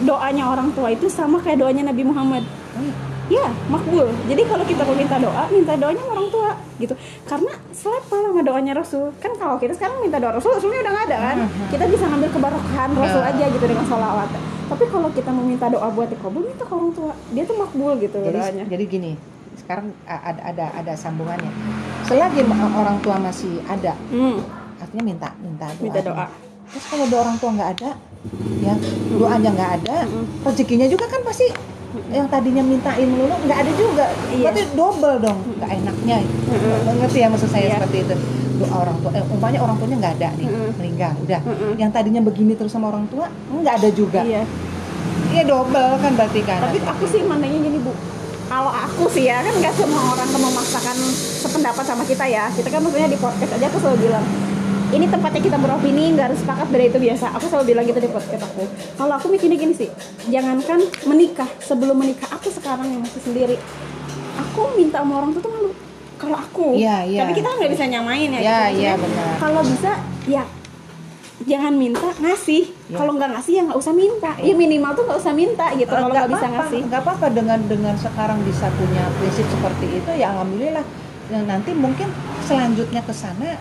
doanya 0.00 0.44
orang 0.46 0.70
tua 0.72 0.88
itu 0.88 1.10
sama 1.10 1.38
kayak 1.38 1.58
doanya 1.58 1.82
Nabi 1.84 2.02
Muhammad 2.02 2.46
iya. 2.78 2.94
Ya, 3.28 3.44
makbul. 3.68 4.08
Jadi 4.24 4.40
kalau 4.48 4.64
kita 4.64 4.88
mau 4.88 4.96
minta 4.96 5.20
doa, 5.20 5.44
minta 5.52 5.76
doanya 5.76 6.00
orang 6.00 6.32
tua 6.32 6.56
gitu. 6.80 6.96
Karena 7.28 7.52
selevel 7.76 8.24
sama 8.24 8.40
doanya 8.40 8.72
Rasul. 8.72 9.12
Kan 9.20 9.36
kalau 9.36 9.60
kita 9.60 9.76
sekarang 9.76 10.00
minta 10.00 10.16
doa 10.16 10.32
Rasul, 10.32 10.56
Rasulnya 10.56 10.80
udah 10.80 10.92
nggak 10.96 11.06
ada 11.12 11.18
kan. 11.20 11.36
Mhm. 11.44 11.68
Kita 11.68 11.84
bisa 11.92 12.08
ngambil 12.08 12.30
keberkahan 12.32 12.90
Rasul 12.96 13.20
Ya. 13.20 13.28
aja 13.28 13.44
gitu 13.52 13.64
dengan 13.68 13.84
sholawat. 13.84 14.32
Tapi 14.72 14.84
kalau 14.88 15.12
kita 15.12 15.28
mau 15.28 15.44
minta 15.44 15.68
doa 15.68 15.92
buat 15.92 16.08
dikabul, 16.08 16.40
minta 16.40 16.64
ke 16.64 16.72
orang 16.72 16.88
tua. 16.88 17.12
Dia 17.28 17.44
tuh 17.44 17.56
makbul 17.60 17.92
gitu 18.00 18.16
jadi 18.16 18.32
doanya. 18.32 18.64
jadi 18.64 18.84
gini 18.88 19.12
sekarang 19.58 19.86
ada 20.04 20.40
ada 20.44 20.64
ada 20.72 20.92
sambungannya 20.94 21.50
selagi 22.02 22.40
orang 22.72 22.98
tua 22.98 23.16
masih 23.18 23.58
ada 23.64 23.92
Hmm, 24.08 24.38
artinya 24.78 25.04
minta 25.04 25.28
minta 25.38 25.66
doa 25.68 25.82
minta 25.82 26.00
doa. 26.00 26.26
terus 26.68 26.84
kalau 26.86 27.04
ada 27.04 27.16
orang 27.18 27.36
tua 27.36 27.50
nggak 27.52 27.70
ada 27.74 27.90
ya 28.58 28.74
doanya 29.10 29.50
nggak 29.50 29.72
ada 29.76 29.96
Mm-mm. 30.04 30.24
rezekinya 30.42 30.86
juga 30.86 31.06
kan 31.06 31.20
pasti 31.22 31.46
yang 32.08 32.26
tadinya 32.26 32.60
mintain 32.60 33.08
melulu 33.08 33.32
nggak 33.40 33.58
ada 33.58 33.72
juga 33.74 34.06
Iya. 34.28 34.44
berarti 34.44 34.62
double 34.72 35.16
dong 35.18 35.38
nggak 35.54 35.70
enaknya 35.74 36.16
ngerti 36.94 37.18
ya 37.18 37.28
maksud 37.28 37.48
saya 37.48 37.64
Iya. 37.64 37.74
seperti 37.78 37.98
itu 38.02 38.14
doa 38.58 38.74
orang 38.76 38.96
tua 38.98 39.10
eh, 39.12 39.24
umpamanya 39.24 39.60
orang 39.60 39.76
tuanya 39.76 39.96
nggak 39.98 40.14
ada 40.16 40.28
nih 40.34 40.46
Mm-mm. 40.46 40.70
meninggal 40.74 41.12
udah 41.18 41.40
Mm-mm. 41.42 41.72
yang 41.76 41.90
tadinya 41.90 42.20
begini 42.20 42.52
terus 42.54 42.70
sama 42.70 42.88
orang 42.88 43.06
tua 43.06 43.26
nggak 43.50 43.74
ada 43.76 43.88
juga 43.90 44.20
Iya. 44.22 44.42
iya 45.30 45.42
double 45.44 45.90
kan 45.96 46.12
berarti 46.12 46.40
kan 46.42 46.60
Tapi 46.60 46.78
aku 46.80 47.04
sih 47.06 47.20
mandangnya 47.22 47.60
gini 47.60 47.78
bu, 47.78 47.92
kalau 48.48 48.72
aku 48.72 49.04
sih 49.12 49.28
ya 49.28 49.44
kan 49.44 49.52
nggak 49.52 49.74
semua 49.76 50.02
orang 50.16 50.28
kan 50.28 50.40
memaksakan 50.40 50.96
sependapat 51.44 51.84
sama 51.84 52.02
kita 52.08 52.24
ya. 52.24 52.48
Kita 52.48 52.68
kan 52.72 52.80
maksudnya 52.80 53.08
di 53.12 53.20
podcast 53.20 53.52
aja 53.54 53.66
aku 53.68 53.78
selalu 53.78 54.08
bilang 54.08 54.24
ini 54.88 55.04
tempatnya 55.04 55.42
kita 55.44 55.58
beropini 55.60 56.16
nggak 56.16 56.32
harus 56.32 56.40
sepakat 56.40 56.66
beda 56.72 56.84
itu 56.88 56.98
biasa. 56.98 57.26
Aku 57.36 57.44
selalu 57.52 57.64
bilang 57.76 57.84
gitu 57.84 58.00
di 58.00 58.08
podcast 58.08 58.42
aku. 58.48 58.64
Kalau 58.96 59.12
aku 59.20 59.26
mikirnya 59.28 59.60
gini 59.60 59.74
sih, 59.76 59.88
jangankan 60.32 60.80
menikah 61.04 61.48
sebelum 61.60 61.96
menikah 62.00 62.28
aku 62.32 62.48
sekarang 62.48 62.88
yang 62.88 63.00
masih 63.04 63.20
sendiri, 63.20 63.56
aku 64.40 64.72
minta 64.80 65.04
sama 65.04 65.20
orang 65.20 65.36
tua 65.36 65.42
tuh 65.44 65.52
malu. 65.52 65.70
Kalau 66.18 66.34
aku, 66.34 66.74
Iya, 66.74 67.06
iya. 67.06 67.20
tapi 67.22 67.38
kita 67.38 67.46
nggak 67.46 67.70
bisa 67.78 67.84
nyamain 67.86 68.26
ya. 68.32 68.40
Iya, 68.40 68.42
gitu. 68.42 68.48
Maksudnya, 68.58 68.80
iya, 68.80 68.92
benar. 68.98 69.32
Kalau 69.38 69.60
bisa 69.62 69.90
ya 70.26 70.42
jangan 71.46 71.74
minta 71.74 72.08
ngasih. 72.18 72.62
Iya. 72.90 72.96
Kalau 72.98 73.12
nggak 73.14 73.30
ngasih 73.36 73.52
ya 73.54 73.62
nggak 73.68 73.78
usah 73.78 73.94
minta. 73.94 74.30
Ya 74.40 74.54
minimal 74.54 74.90
tuh 74.94 75.04
nggak 75.06 75.20
usah 75.22 75.34
minta 75.34 75.66
gitu. 75.76 75.86
Kalau 75.86 76.08
nggak 76.10 76.28
bisa 76.30 76.46
ngasih. 76.50 76.80
nggak 76.90 77.00
apa-apa 77.04 77.26
dengan 77.30 77.58
dengan 77.66 77.94
sekarang 77.94 78.38
bisa 78.42 78.66
punya 78.74 79.04
prinsip 79.18 79.46
seperti 79.46 79.86
itu 80.02 80.10
ya 80.16 80.34
alhamdulillah 80.34 80.82
nanti 81.28 81.76
mungkin 81.76 82.08
selanjutnya 82.48 83.04
ke 83.04 83.12
sana 83.12 83.60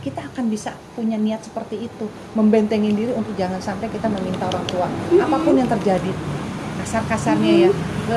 kita 0.00 0.22
akan 0.32 0.46
bisa 0.46 0.72
punya 0.94 1.18
niat 1.18 1.42
seperti 1.42 1.90
itu 1.90 2.06
membentengin 2.32 2.94
diri 2.94 3.12
untuk 3.12 3.34
jangan 3.34 3.58
sampai 3.58 3.90
kita 3.90 4.06
meminta 4.06 4.46
orang 4.46 4.62
tua 4.70 4.86
apa 5.18 5.36
pun 5.42 5.58
yang 5.58 5.66
terjadi 5.66 6.08
kasar-kasarnya 6.80 7.52
ya 7.66 7.70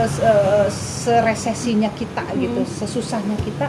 se- 0.05 0.21
eh, 0.21 0.67
seresesinya 0.69 1.89
kita 1.91 2.23
gitu 2.37 2.61
sesusahnya 2.63 3.35
kita 3.41 3.67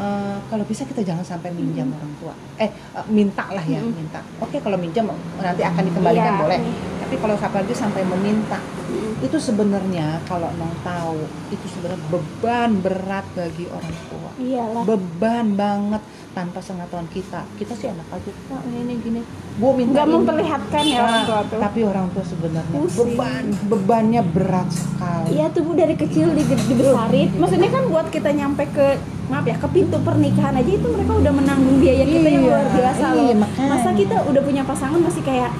eh, 0.00 0.36
kalau 0.42 0.64
bisa 0.64 0.82
kita 0.82 1.04
jangan 1.04 1.22
sampai 1.22 1.52
minjam 1.52 1.92
orang 1.92 2.12
tua. 2.16 2.34
Eh 2.56 2.66
eh, 2.66 3.04
minta 3.08 3.44
lah 3.50 3.62
ya 3.62 3.78
Mm. 3.78 3.92
minta. 3.92 4.20
Oke 4.40 4.56
kalau 4.58 4.76
minjam 4.76 5.04
nanti 5.36 5.62
akan 5.62 5.82
dikembalikan 5.84 6.34
Iya. 6.34 6.40
boleh. 6.40 6.60
Tapi 7.00 7.14
kalau 7.16 7.34
apalagi 7.36 7.74
sampai 7.74 8.02
meminta 8.02 8.58
itu 9.20 9.36
sebenarnya 9.36 10.06
kalau 10.24 10.48
nong 10.54 10.74
tahu 10.80 11.20
itu 11.48 11.66
sebenarnya 11.68 12.00
beban 12.08 12.70
berat 12.78 13.26
bagi 13.32 13.66
orang 13.66 13.96
tua 14.06 14.30
Iyalah. 14.36 14.82
beban 14.82 15.46
banget 15.54 16.02
tanpa 16.30 16.58
pengetahuan 16.58 17.08
kita 17.10 17.40
kita 17.54 17.72
sih 17.74 17.88
enak 17.88 18.06
aja 18.08 18.30
pak 18.46 18.60
ini 18.66 18.94
gini 18.96 19.20
bu 19.56 19.68
minta 19.72 19.92
Nggak 19.92 20.06
ini." 20.06 20.14
memperlihatkan 20.14 20.82
ya 20.84 21.00
orang 21.00 21.22
tua 21.24 21.40
tuh. 21.44 21.58
tapi 21.58 21.80
orang 21.82 22.06
tua 22.08 22.24
sebenarnya 22.24 22.78
beban 22.88 23.44
bebannya 23.66 24.22
berat 24.24 24.68
sekali 24.68 25.28
Iya 25.30 25.46
tuh 25.48 25.62
bu 25.62 25.72
dari 25.72 25.94
kecil 25.94 26.32
di, 26.32 26.42
dibesarin. 26.42 27.28
Maksudnya 27.34 27.70
kan 27.70 27.84
buat 27.86 28.06
kita 28.08 28.30
nyampe 28.30 28.66
ke 28.68 28.86
maaf 29.26 29.44
ya 29.44 29.54
ke 29.54 29.68
pintu 29.68 29.94
pernikahan 30.00 30.54
aja 30.54 30.66
itu 30.68 30.82
mereka 30.84 31.12
udah 31.14 31.32
menanggung 31.32 31.78
biaya 31.78 32.02
kita 32.02 32.28
yang 32.28 32.42
Iya, 32.42 32.50
luar 32.50 32.66
biasa 32.68 33.04
iya, 33.06 33.14
loh. 33.14 33.36
makanya. 33.38 33.70
Masa 33.70 33.90
kita 33.94 34.16
udah 34.24 34.42
punya 34.42 34.62
pasangan 34.64 34.98
masih 34.98 35.22
kayak 35.22 35.50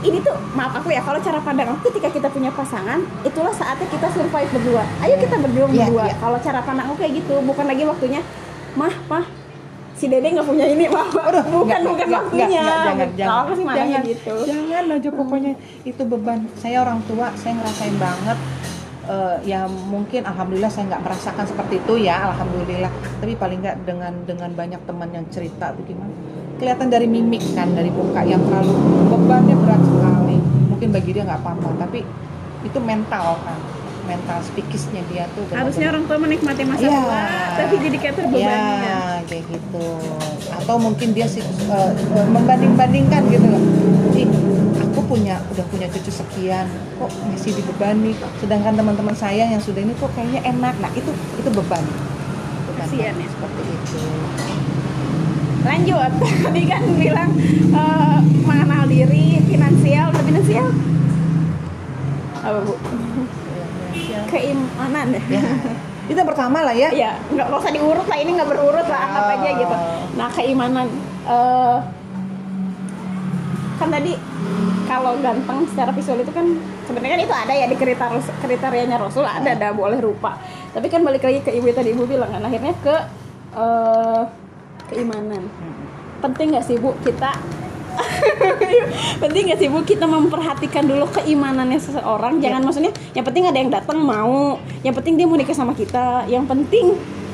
ini 0.00 0.18
tuh 0.18 0.32
maaf 0.52 0.72
aku 0.74 0.88
ya 0.88 1.00
kalau 1.00 1.18
cara 1.18 1.38
pandang 1.38 1.68
aku 1.68 1.88
ketika 1.88 2.08
kita 2.08 2.28
punya 2.28 2.48
pasangan 2.50 2.98
itulah 3.20 3.52
saatnya 3.52 3.84
kita 3.86 4.08
survive 4.08 4.48
berdua. 4.50 4.82
Ayo 4.98 5.14
kita 5.16 5.36
berjuang 5.36 5.70
Iya, 5.70 5.86
berdua. 5.86 6.04
iya. 6.04 6.14
kalau 6.16 6.38
cara 6.38 6.60
pandang 6.60 6.86
aku 6.88 6.96
kayak 6.98 7.12
gitu 7.18 7.34
bukan 7.40 7.64
lagi 7.64 7.82
waktunya 7.84 8.20
mah 8.72 8.94
mah 9.06 9.26
si 9.92 10.08
dede 10.08 10.32
nggak 10.32 10.48
punya 10.48 10.64
ini 10.64 10.88
mah 10.88 11.04
Aduh, 11.04 11.44
bukan 11.44 11.80
enggak, 11.84 11.84
bukan 11.84 12.06
enggak, 12.06 12.22
waktunya. 12.22 12.62
enggak, 12.62 12.64
enggak, 12.64 12.80
jangan, 12.80 12.96
Kalau 12.96 13.18
jangan, 13.20 13.36
aku 13.36 13.52
sih 13.52 13.64
jangan, 13.68 14.00
gitu. 14.08 14.34
jangan 14.46 14.84
aja 14.90 15.10
pokoknya 15.12 15.52
itu 15.84 16.02
beban. 16.08 16.38
Saya 16.56 16.76
orang 16.80 16.98
tua 17.04 17.26
saya 17.36 17.52
ngerasain 17.54 17.96
banget 17.96 18.38
eh, 19.04 19.36
ya 19.44 19.60
mungkin 19.68 20.22
alhamdulillah 20.24 20.70
saya 20.70 20.84
nggak 20.88 21.02
merasakan 21.02 21.44
seperti 21.44 21.74
itu 21.78 21.92
ya 22.00 22.16
alhamdulillah. 22.26 22.88
Tapi 23.20 23.32
paling 23.34 23.58
nggak 23.60 23.76
dengan 23.84 24.12
dengan 24.24 24.50
banyak 24.50 24.80
teman 24.80 25.08
yang 25.10 25.26
cerita 25.28 25.76
tuh 25.76 25.84
gimana 25.84 26.08
kelihatan 26.60 26.86
dari 26.86 27.08
mimik 27.08 27.40
kan 27.56 27.72
dari 27.72 27.88
muka 27.88 28.20
yang 28.22 28.44
terlalu 28.44 28.76
bebannya 29.08 29.56
berat 29.56 29.80
sekali 29.80 30.36
mungkin 30.68 30.88
bagi 30.92 31.10
dia 31.10 31.24
nggak 31.24 31.40
apa-apa 31.40 31.68
tapi 31.80 32.04
itu 32.60 32.78
mental 32.78 33.40
kan 33.40 33.56
mental 34.04 34.38
psikisnya 34.44 35.00
dia 35.08 35.24
tuh 35.32 35.48
harusnya 35.50 35.88
orang 35.88 36.04
tua 36.04 36.18
menikmati 36.18 36.62
masa 36.64 36.84
Iya. 36.84 37.00
tua 37.00 37.22
tapi 37.56 37.74
jadi 37.78 37.96
kayak 37.96 38.14
terbebani 38.16 38.44
ya. 38.44 38.80
Ya, 38.80 39.00
kayak 39.28 39.44
gitu. 39.46 39.86
Atau 40.50 40.76
mungkin 40.76 41.08
dia 41.12 41.24
sih 41.24 41.44
eh, 41.44 41.92
eh, 41.92 42.26
membanding-bandingkan 42.26 43.22
gitu 43.28 43.46
loh. 43.46 43.62
Ih, 44.16 44.26
aku 44.80 45.00
punya 45.06 45.38
udah 45.46 45.64
punya 45.68 45.86
cucu 45.86 46.10
sekian, 46.10 46.66
kok 46.98 47.10
masih 47.28 47.52
dibebani. 47.54 48.16
Sedangkan 48.40 48.74
teman-teman 48.74 49.14
saya 49.14 49.44
yang 49.46 49.60
sudah 49.60 49.78
ini 49.78 49.92
kok 49.94 50.10
kayaknya 50.16 50.40
enak. 50.48 50.74
Nah, 50.80 50.90
itu 50.96 51.12
itu 51.36 51.48
beban. 51.52 51.84
Beban 52.66 52.88
Kasihan 52.88 53.14
ya. 53.14 53.28
seperti 53.28 53.62
itu. 53.68 54.00
Lanjut. 55.64 56.10
Tadi 56.44 56.62
kan 56.66 56.82
bilang 56.96 57.30
eh, 57.72 58.18
mengenal 58.44 58.82
diri 58.88 59.40
finansial. 59.46 60.06
Udah 60.12 60.24
finansial? 60.24 60.66
Apa 62.40 62.58
bu? 62.64 62.74
Keimanan 64.30 65.06
ya. 65.16 65.22
Ya. 65.28 65.42
Itu 66.10 66.18
yang 66.18 66.30
pertama 66.30 66.58
lah 66.66 66.74
ya. 66.74 66.90
ya 66.90 67.14
nggak 67.30 67.46
usah 67.54 67.72
diurut 67.72 68.06
lah. 68.06 68.18
Ini 68.18 68.30
nggak 68.34 68.48
berurut 68.48 68.86
lah. 68.88 69.00
Anggap 69.10 69.26
aja 69.38 69.50
gitu. 69.54 69.76
Nah 70.16 70.28
keimanan. 70.34 70.86
Eh, 71.28 71.78
kan 73.80 73.88
tadi 73.88 74.12
kalau 74.84 75.16
ganteng 75.22 75.64
secara 75.70 75.94
visual 75.94 76.20
itu 76.20 76.32
kan 76.34 76.44
sebenarnya 76.84 77.16
kan 77.16 77.22
itu 77.24 77.34
ada 77.46 77.52
ya 77.54 77.66
di 77.70 77.76
kriteria 77.78 78.20
kriterianya 78.42 78.96
Rasul. 78.98 79.22
Ada 79.22 79.54
ada 79.54 79.68
boleh 79.70 80.00
rupa. 80.02 80.40
Tapi 80.74 80.86
kan 80.90 81.06
balik 81.06 81.22
lagi 81.22 81.40
ke 81.44 81.50
ibu 81.54 81.70
tadi. 81.70 81.94
Ibu 81.94 82.08
bilang 82.08 82.32
kan 82.32 82.42
akhirnya 82.42 82.74
ke 82.82 82.96
eh, 83.54 84.22
keimanan. 84.90 85.46
Penting 86.20 86.52
nggak 86.52 86.64
sih 86.66 86.76
bu 86.76 86.92
kita 87.00 87.32
penting 89.22 89.50
nggak 89.50 89.58
sih 89.60 89.68
bu 89.68 89.82
kita 89.82 90.04
memperhatikan 90.06 90.84
dulu 90.84 91.06
keimanannya 91.10 91.78
seseorang? 91.78 92.42
Jangan 92.42 92.60
maksudnya 92.66 92.92
yang 93.14 93.24
penting 93.24 93.44
ada 93.46 93.58
yang 93.58 93.70
datang 93.70 93.98
mau 94.02 94.58
yang 94.82 94.94
penting 94.94 95.14
dia 95.16 95.26
mau 95.30 95.38
nikah 95.38 95.56
sama 95.56 95.72
kita. 95.72 96.26
Yang 96.26 96.44
penting 96.50 96.86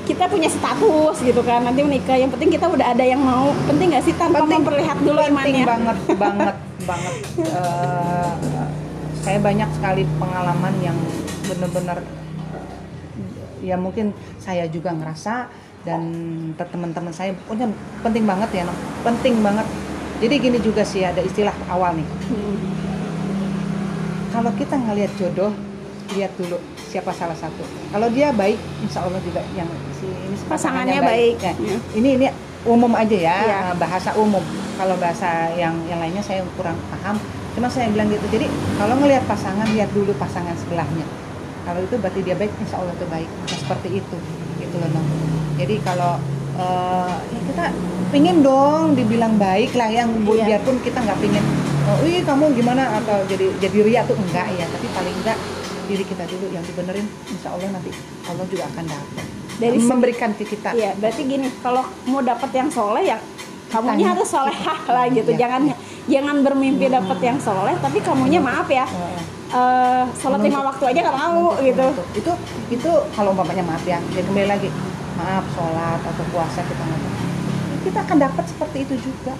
kita 0.07 0.31
punya 0.31 0.47
status 0.47 1.19
gitu 1.19 1.43
kan 1.43 1.67
nanti 1.67 1.83
menikah 1.83 2.15
yang 2.15 2.31
penting 2.31 2.55
kita 2.55 2.71
udah 2.71 2.95
ada 2.95 3.03
yang 3.03 3.19
mau. 3.19 3.51
Penting 3.67 3.91
nggak 3.91 4.05
sih 4.07 4.15
tanpa 4.15 4.45
Penting. 4.45 4.63
memperlihat 4.63 4.99
dulu 5.03 5.19
penting 5.19 5.35
imannya? 5.35 5.65
banget 5.67 5.97
banget 6.15 6.57
banget. 6.87 7.15
Eh, 7.37 8.33
saya 9.27 9.43
banyak 9.43 9.67
sekali 9.75 10.07
pengalaman 10.23 10.71
yang 10.79 10.95
benar-benar 11.51 11.99
ya 13.59 13.75
mungkin 13.75 14.15
saya 14.39 14.71
juga 14.71 14.95
ngerasa 14.95 15.51
dan 15.87 16.03
te- 16.53 16.67
teman-teman 16.67 17.15
saya 17.15 17.31
pokoknya 17.39 17.71
penting 18.03 18.27
banget 18.27 18.51
ya 18.53 18.65
penting 19.01 19.39
banget. 19.41 19.67
Jadi 20.17 20.35
gini 20.37 20.59
juga 20.59 20.83
sih 20.83 21.05
ada 21.05 21.21
istilah 21.21 21.53
awal 21.69 21.95
nih. 21.95 22.09
Kalau 24.29 24.51
kita 24.53 24.75
ngelihat 24.77 25.13
jodoh 25.17 25.53
lihat 26.13 26.33
dulu 26.37 26.57
siapa 26.87 27.13
salah 27.13 27.37
satu. 27.37 27.63
Kalau 27.93 28.09
dia 28.09 28.33
baik 28.33 28.57
insya 28.81 29.05
Allah 29.05 29.21
juga 29.21 29.41
yang 29.53 29.69
si 29.93 30.07
ini 30.07 30.37
Pasangannya 30.45 31.01
baik. 31.01 31.35
Ya, 31.39 31.53
Ya. 31.55 31.77
ini 31.95 32.09
ini 32.17 32.27
umum 32.65 32.93
aja 32.93 33.13
ya 33.13 33.37
Iya. 33.39 33.59
eh, 33.71 33.75
bahasa 33.77 34.11
umum. 34.17 34.43
Kalau 34.77 34.97
bahasa 34.97 35.53
yang 35.53 35.77
yang 35.87 36.01
lainnya 36.01 36.21
saya 36.21 36.43
kurang 36.57 36.77
paham. 36.91 37.17
Cuma 37.53 37.69
saya 37.69 37.89
bilang 37.89 38.09
gitu 38.09 38.27
jadi 38.29 38.49
kalau 38.77 38.97
ngelihat 38.97 39.25
pasangan 39.25 39.65
lihat 39.73 39.89
dulu 39.93 40.13
pasangan 40.17 40.53
sebelahnya. 40.57 41.05
Kalau 41.65 41.81
itu 41.83 41.95
berarti 41.97 42.21
dia 42.23 42.37
baik 42.37 42.53
insya 42.57 42.79
Allah 42.79 42.93
itu 42.93 43.07
baik. 43.09 43.29
Nah, 43.29 43.57
seperti 43.57 43.89
itu. 44.01 44.17
Gitu 44.57 44.77
loh. 44.77 45.36
Jadi 45.57 45.75
kalau 45.81 46.21
ya 47.27 47.41
kita 47.47 47.65
pingin 48.09 48.41
dong 48.41 48.97
dibilang 48.97 49.37
baik 49.37 49.77
lah 49.77 49.91
yang 49.91 50.09
Iya. 50.25 50.57
biarpun 50.57 50.81
kita 50.81 51.03
nggak 51.03 51.19
pingin 51.21 51.45
oh, 51.85 52.01
ih 52.01 52.23
kamu 52.23 52.55
gimana 52.55 52.97
atau 52.97 53.21
jadi 53.27 53.51
jadi 53.61 53.79
ria 53.83 54.03
tuh 54.05 54.17
enggak 54.17 54.47
ya 54.55 54.65
tapi 54.69 54.87
paling 54.89 55.15
enggak 55.21 55.39
diri 55.87 56.03
kita 56.03 56.25
dulu 56.27 56.47
yang 56.51 56.65
dibenerin 56.65 57.07
insya 57.29 57.55
Allah 57.55 57.69
nanti 57.71 57.91
Allah 58.27 58.47
juga 58.47 58.65
akan 58.67 58.85
dapat 58.87 59.25
Dari 59.57 59.81
memberikan 59.81 60.37
ke 60.37 60.45
kita 60.45 60.77
Iya, 60.77 60.93
berarti 61.01 61.25
gini, 61.25 61.49
kalau 61.65 61.81
mau 62.05 62.21
dapat 62.21 62.53
yang 62.53 62.69
soleh 62.69 63.09
ya 63.09 63.17
kamunya 63.73 64.13
harus 64.13 64.29
solehah 64.29 64.79
lah 64.95 65.09
gitu. 65.09 65.33
Iya. 65.33 65.49
Jangan 65.49 65.63
jangan 66.07 66.37
bermimpi 66.45 66.93
dapat 66.93 67.19
yang 67.25 67.39
soleh, 67.41 67.73
tapi 67.81 68.05
kamunya 68.05 68.37
maaf 68.37 68.69
ya, 68.69 68.85
eh 69.49 70.05
sholat 70.21 70.45
lima 70.45 70.61
waktu 70.61 70.85
aja 70.93 71.01
nggak 71.03 71.19
mau 71.19 71.57
gitu. 71.63 71.87
itu 72.13 72.33
itu 72.69 72.91
kalau 73.17 73.33
umpamanya 73.33 73.65
maaf 73.65 73.81
ya 73.87 73.97
jadi 74.13 74.27
kembali 74.29 74.49
lagi 74.51 74.69
maaf 75.17 75.45
sholat 75.57 76.01
atau 76.05 76.25
puasa 76.31 76.61
kita 76.61 76.83
nggak 76.85 77.17
kita 77.87 78.03
akan 78.03 78.19
dapat 78.19 78.45
seperti 78.51 78.79
itu 78.83 78.95
juga. 78.99 79.35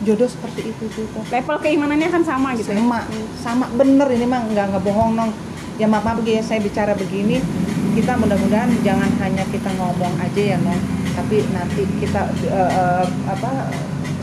Jodoh 0.00 0.24
seperti 0.32 0.72
itu 0.72 0.84
juga. 0.88 1.20
Level 1.28 1.56
keimanannya 1.60 2.08
kan 2.08 2.22
sama 2.24 2.56
gitu. 2.56 2.72
ya. 2.72 2.80
sama 2.80 2.98
sama. 3.44 3.64
Bener 3.76 4.08
ini 4.16 4.24
mah 4.24 4.48
nggak 4.48 4.66
nggak 4.72 4.82
bohong 4.88 5.12
nong. 5.12 5.30
Ya 5.76 5.84
maaf 5.84 6.08
maaf 6.08 6.24
ya 6.24 6.40
saya 6.40 6.64
bicara 6.64 6.96
begini. 6.96 7.44
Kita 7.92 8.16
mudah-mudahan 8.16 8.72
jangan 8.80 9.12
hanya 9.20 9.44
kita 9.52 9.68
ngomong 9.76 10.16
aja 10.16 10.56
ya 10.56 10.58
nong. 10.64 10.80
Tapi 11.12 11.44
nanti 11.52 11.84
kita 12.00 12.32
eh, 12.48 12.70
eh, 12.72 13.04
apa 13.28 13.68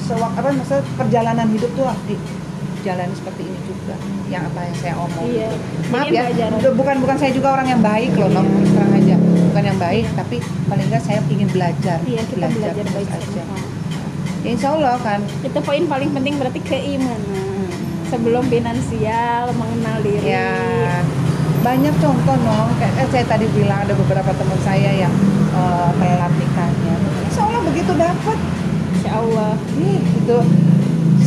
sewak 0.02 0.34
apa 0.34 0.50
maksudnya 0.50 0.82
perjalanan 0.98 1.48
hidup 1.54 1.70
tuh 1.78 1.94
di 2.10 2.18
dijalani 2.88 3.12
seperti 3.20 3.44
ini 3.44 3.60
juga 3.68 4.00
yang 4.32 4.48
apa 4.48 4.64
yang 4.64 4.76
saya 4.80 4.96
omong 4.96 5.28
Iya. 5.28 5.50
maaf 5.92 6.08
Jadi 6.08 6.40
ya 6.40 6.48
bukan 6.72 6.96
bukan 7.04 7.18
saya 7.20 7.32
juga 7.36 7.48
orang 7.60 7.68
yang 7.68 7.82
baik 7.84 8.16
loh 8.16 8.32
Iya. 8.32 8.36
Nom, 8.40 8.48
terus 8.48 8.72
terang 8.72 8.94
aja. 8.96 9.16
Bukan 9.52 9.64
yang 9.68 9.80
baik 9.84 10.06
tapi 10.16 10.36
paling 10.72 10.86
enggak 10.88 11.04
saya 11.04 11.20
ingin 11.28 11.50
belajar. 11.52 12.00
Iya, 12.08 12.22
kita 12.32 12.48
belajar 12.48 12.84
terus 12.88 12.96
baik 12.96 13.10
aja. 13.12 13.44
ya, 13.44 14.50
insya 14.56 14.68
Allah 14.72 14.96
kan. 15.04 15.20
Itu 15.44 15.60
poin 15.60 15.84
paling 15.84 16.10
penting 16.16 16.40
berarti 16.40 16.60
keimanan. 16.64 17.44
Sebelum 18.08 18.48
finansial, 18.48 19.52
mengenal 19.52 20.00
diri. 20.00 20.32
ya 20.32 20.48
banyak 21.60 21.92
contoh 22.00 22.40
no. 22.40 22.72
Kayak 22.80 23.04
eh, 23.04 23.08
saya 23.12 23.26
tadi 23.28 23.52
bilang 23.52 23.84
ada 23.84 23.92
beberapa 24.00 24.32
teman 24.32 24.60
saya 24.64 24.96
yang 24.96 25.12
eh, 25.52 25.90
telat 26.00 26.32
nikahnya 26.40 26.96
insya 27.28 27.42
Allah 27.52 27.62
begitu 27.68 27.92
dapat. 28.00 28.38
Insya 28.96 29.12
Allah. 29.20 29.60
nih 29.76 30.00
gitu 30.24 30.40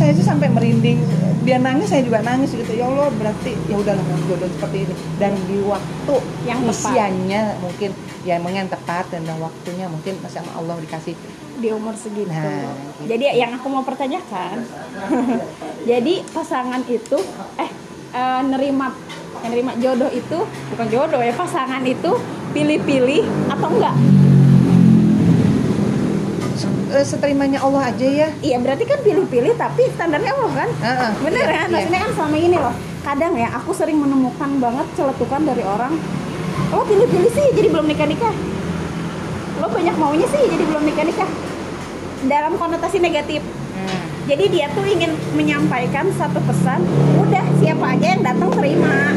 saya 0.01 0.17
sih 0.17 0.25
sampai 0.25 0.49
merinding 0.49 0.97
dia 1.41 1.57
nangis 1.57 1.89
saya 1.89 2.05
juga 2.05 2.21
nangis 2.21 2.53
gitu 2.53 2.73
ya 2.77 2.85
Allah 2.85 3.09
berarti 3.17 3.57
ya 3.65 3.77
udahlah 3.81 4.05
jodoh 4.29 4.49
seperti 4.53 4.77
ini 4.85 4.95
dan 5.17 5.33
di 5.49 5.57
waktu 5.65 6.15
Yang 6.45 6.61
tepat. 6.61 6.75
usianya 6.77 7.43
mungkin 7.65 7.91
ya 8.29 8.33
emang 8.37 8.53
yang 8.53 8.69
tepat 8.69 9.09
dan 9.09 9.25
waktunya 9.41 9.87
mungkin 9.89 10.21
masih 10.21 10.45
sama 10.45 10.53
Allah 10.61 10.77
dikasih 10.85 11.17
di 11.61 11.69
umur 11.73 11.93
segitu. 11.93 12.29
Nah, 12.29 12.45
gitu. 12.45 13.05
Jadi 13.05 13.25
yang 13.37 13.53
aku 13.53 13.69
mau 13.69 13.85
pertanyakan, 13.85 14.65
jadi 15.91 16.25
pasangan 16.33 16.81
itu 16.89 17.21
eh 17.61 17.71
eh, 18.17 18.43
nerima 18.49 18.97
nerima 19.41 19.73
jodoh 19.81 20.09
itu 20.13 20.39
bukan 20.73 20.87
jodoh 20.93 21.21
ya 21.21 21.33
pasangan 21.33 21.81
itu 21.85 22.13
pilih-pilih 22.53 23.25
atau 23.49 23.69
enggak? 23.73 24.20
Eh, 26.69 27.05
seterimanya 27.07 27.63
Allah 27.63 27.93
aja 27.93 28.07
ya. 28.07 28.29
Iya 28.43 28.57
berarti 28.61 28.85
kan 28.85 28.99
pilih-pilih 29.01 29.55
tapi 29.57 29.89
standarnya 29.95 30.33
Allah 30.35 30.53
kan? 30.53 30.69
Heeh, 30.69 31.11
Bener 31.25 31.45
iya, 31.47 31.57
kan? 31.57 31.67
iya. 31.67 31.75
Maksudnya 31.79 32.01
kan 32.01 32.13
selama 32.17 32.37
ini 32.37 32.57
loh 32.59 32.75
Kadang 33.01 33.33
ya 33.33 33.49
aku 33.57 33.71
sering 33.73 33.97
menemukan 33.97 34.51
banget 34.61 34.87
celetukan 34.93 35.41
dari 35.49 35.65
orang 35.65 35.93
Lo 36.71 36.85
pilih-pilih 36.87 37.31
sih 37.35 37.47
jadi 37.57 37.69
belum 37.73 37.87
nikah-nikah. 37.91 38.35
Lo 39.59 39.67
banyak 39.67 39.97
maunya 39.99 40.27
sih 40.31 40.43
jadi 40.47 40.65
belum 40.71 40.83
nikah-nikah. 40.87 41.27
Dalam 42.31 42.53
konotasi 42.61 43.03
negatif. 43.03 43.43
Hmm. 43.75 44.01
Jadi 44.29 44.45
dia 44.53 44.71
tuh 44.71 44.85
ingin 44.87 45.11
menyampaikan 45.35 46.07
satu 46.15 46.39
pesan 46.45 46.85
Udah 47.19 47.43
siapa 47.59 47.97
aja 47.97 48.07
yang 48.15 48.23
datang 48.23 48.55
terima. 48.55 49.17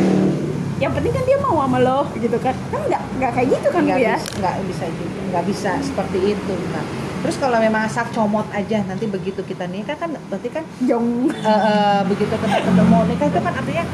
Yang 0.81 0.91
penting 0.97 1.13
kan 1.13 1.23
dia 1.29 1.37
mau 1.43 1.61
sama 1.61 1.77
lo 1.77 1.99
gitu 2.17 2.37
kan? 2.41 2.55
Kan 2.73 2.81
nggak, 2.89 3.03
nggak 3.21 3.31
kayak 3.37 3.47
gitu 3.55 3.67
kan 3.69 3.81
nggak 3.85 3.99
Bu 3.99 4.03
ya 4.03 4.15
bisa 4.17 4.31
nggak 4.41 4.55
bisa 4.67 4.85
nggak 5.31 5.43
bisa 5.47 5.71
seperti 5.79 6.19
itu 6.35 6.53
nah 6.75 6.85
terus 7.23 7.35
kalau 7.37 7.55
memang 7.57 7.81
asal 7.83 8.03
comot 8.09 8.43
aja 8.51 8.83
nanti 8.83 9.07
begitu 9.07 9.39
kita 9.41 9.63
nikah 9.65 9.95
kan 9.95 10.11
berarti 10.27 10.49
kan 10.49 10.63
Jong. 10.81 11.31
eh, 11.31 11.47
eh, 11.47 11.99
begitu 12.05 12.29
kita 12.29 12.57
ketemu 12.61 12.97
nikah 13.07 13.27
itu 13.27 13.39
kan 13.39 13.53
artinya 13.53 13.85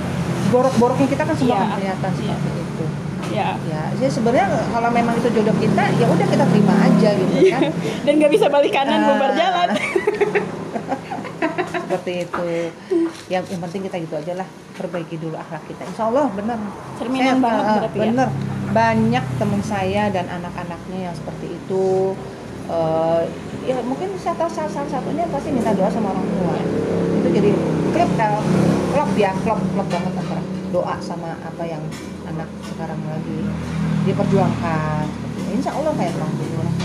borok-boroknya 0.49 1.07
kita 1.07 1.23
kan 1.23 1.35
semua 1.35 1.53
Iya. 1.53 1.61
kan 1.61 1.77
kelihatan 1.77 2.11
seperti 2.11 2.49
itu. 2.59 2.85
Ya 3.29 3.49
ya 3.63 3.81
jadi 3.93 4.09
sebenarnya 4.09 4.45
kalau 4.67 4.89
memang 4.89 5.13
itu 5.13 5.29
jodoh 5.29 5.53
kita 5.55 5.83
ya 5.93 6.05
udah 6.07 6.27
kita 6.27 6.43
terima 6.43 6.73
aja 6.81 7.09
gitu 7.13 7.33
kan. 7.47 7.61
Dan 8.03 8.13
nggak 8.17 8.31
bisa 8.33 8.45
balik 8.47 8.71
kanan 8.71 8.99
bubar 9.05 9.29
Ah. 9.29 9.35
jalan. 9.37 9.69
Seperti 11.79 12.11
itu. 12.23 12.45
Yang, 13.27 13.43
yang 13.47 13.61
penting 13.61 13.81
kita 13.83 13.95
gitu 13.99 14.15
aja 14.15 14.33
lah 14.35 14.47
perbaiki 14.73 15.15
dulu 15.17 15.35
akhlak 15.35 15.63
kita. 15.65 15.81
Insya 15.83 16.03
Allah 16.07 16.25
benar. 16.29 16.57
Cerminan 16.97 17.25
Saya, 17.31 17.37
banget 17.39 17.63
eh, 17.63 17.77
berarti 17.79 17.97
ya? 17.97 18.03
bener 18.03 18.29
banyak 18.69 19.25
teman 19.35 19.61
saya 19.63 20.03
dan 20.09 20.25
anak-anaknya 20.27 20.99
yang 21.03 21.15
seperti 21.15 21.47
itu 21.51 22.13
Eh, 22.69 23.21
ya 23.65 23.81
mungkin 23.81 24.13
saya 24.21 24.37
tahu 24.37 24.45
salah, 24.45 24.69
salah 24.69 24.89
satunya 24.93 25.25
pasti 25.33 25.49
minta 25.49 25.73
doa 25.73 25.89
sama 25.89 26.13
orang 26.13 26.25
tua 26.37 26.53
itu 27.17 27.29
jadi 27.41 27.49
klub 27.97 28.11
eh, 28.13 28.41
klub 28.93 29.11
ya 29.17 29.31
klub 29.41 29.57
klub 29.73 29.87
banget 29.89 30.13
antara 30.13 30.41
doa 30.69 30.95
sama 31.01 31.33
apa 31.41 31.63
yang 31.65 31.81
anak 32.29 32.45
sekarang 32.69 33.01
lagi 33.09 33.41
diperjuangkan 34.05 35.05
insya 35.49 35.73
Allah 35.73 35.97
kayak 35.97 36.13
orang 36.13 36.33
lah 36.37 36.75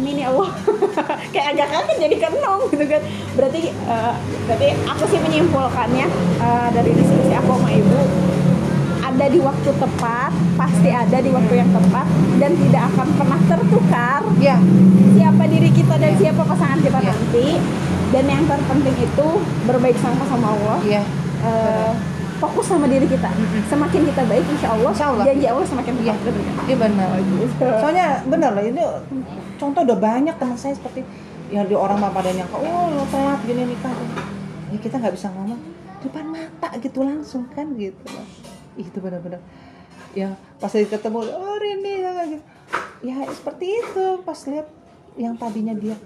Amin 0.00 0.16
ya 0.16 0.32
Allah. 0.32 0.48
Kayak 1.36 1.46
agak 1.52 1.68
kaget 1.76 1.96
jadi 2.08 2.16
kenong 2.24 2.72
gitu 2.72 2.84
kan. 2.88 3.02
Berarti 3.36 3.62
eh, 3.68 4.14
berarti 4.48 4.68
aku 4.88 5.04
sih 5.12 5.20
menyimpulkannya 5.20 6.06
eh, 6.40 6.68
dari 6.72 6.90
diskusi 6.96 7.32
aku 7.36 7.52
sama 7.52 7.68
ibu 7.68 8.00
ada 9.20 9.28
di 9.28 9.36
waktu 9.38 9.68
tepat, 9.76 10.32
pasti 10.56 10.88
ada 10.88 11.18
di 11.20 11.28
waktu 11.28 11.54
yang 11.54 11.68
tepat 11.68 12.08
dan 12.40 12.56
tidak 12.56 12.82
akan 12.88 13.08
pernah 13.20 13.40
tertukar 13.44 14.20
ya 14.40 14.56
siapa 15.12 15.44
diri 15.44 15.68
kita 15.68 16.00
dan 16.00 16.16
siapa 16.16 16.40
pasangan 16.40 16.80
kita 16.80 16.98
Iya. 16.98 17.12
nanti. 17.12 17.46
Dan 18.10 18.24
yang 18.26 18.42
terpenting 18.42 18.96
itu 18.96 19.26
berbaik 19.68 20.00
sangka 20.00 20.24
sama 20.24 20.56
Allah. 20.56 20.78
iya 20.82 21.04
Eh, 21.40 21.92
fokus 22.36 22.64
sama 22.64 22.84
diri 22.84 23.04
kita. 23.04 23.28
Semakin 23.64 24.08
kita 24.08 24.24
baik, 24.24 24.44
insya 24.46 24.72
Allah, 24.72 24.88
Insya 24.90 25.06
Allah. 25.08 25.24
janji 25.24 25.46
Allah 25.46 25.64
semakin 25.64 25.92
Iya. 25.94 26.12
tepat. 26.16 26.64
Iya 26.64 26.76
benar. 26.80 27.08
Gitu. 27.20 27.64
Soalnya 27.76 28.06
benar 28.24 28.50
loh 28.52 28.64
ini 28.66 28.82
contoh 29.56 29.80
udah 29.84 29.98
banyak 29.98 30.34
teman 30.34 30.56
saya 30.56 30.72
seperti 30.72 31.04
yang 31.48 31.64
di 31.64 31.76
orang 31.76 31.96
mah 31.96 32.08
pada 32.08 32.28
nyangka, 32.28 32.56
oh 32.56 32.88
lo 32.90 33.04
telat 33.06 33.40
gini 33.44 33.68
nikah. 33.68 33.92
Ya 34.68 34.78
kita 34.80 34.96
nggak 34.96 35.12
bisa 35.12 35.28
ngomong 35.28 35.60
depan 36.00 36.24
mata 36.26 36.68
gitu 36.78 36.98
langsung 37.02 37.44
kan 37.50 37.68
gitu 37.74 38.00
loh. 38.06 38.24
Itu 38.74 38.98
benar-benar. 38.98 39.40
Ya 40.12 40.34
pas 40.58 40.70
ketemu 40.70 41.18
oh 41.24 41.56
Rini 41.56 41.94
ya 42.02 42.12
gitu. 42.26 42.44
ya 43.00 43.14
seperti 43.30 43.66
itu. 43.78 44.04
Pas 44.20 44.38
lihat 44.46 44.66
yang 45.14 45.34
tadinya 45.34 45.74
dia 45.74 45.96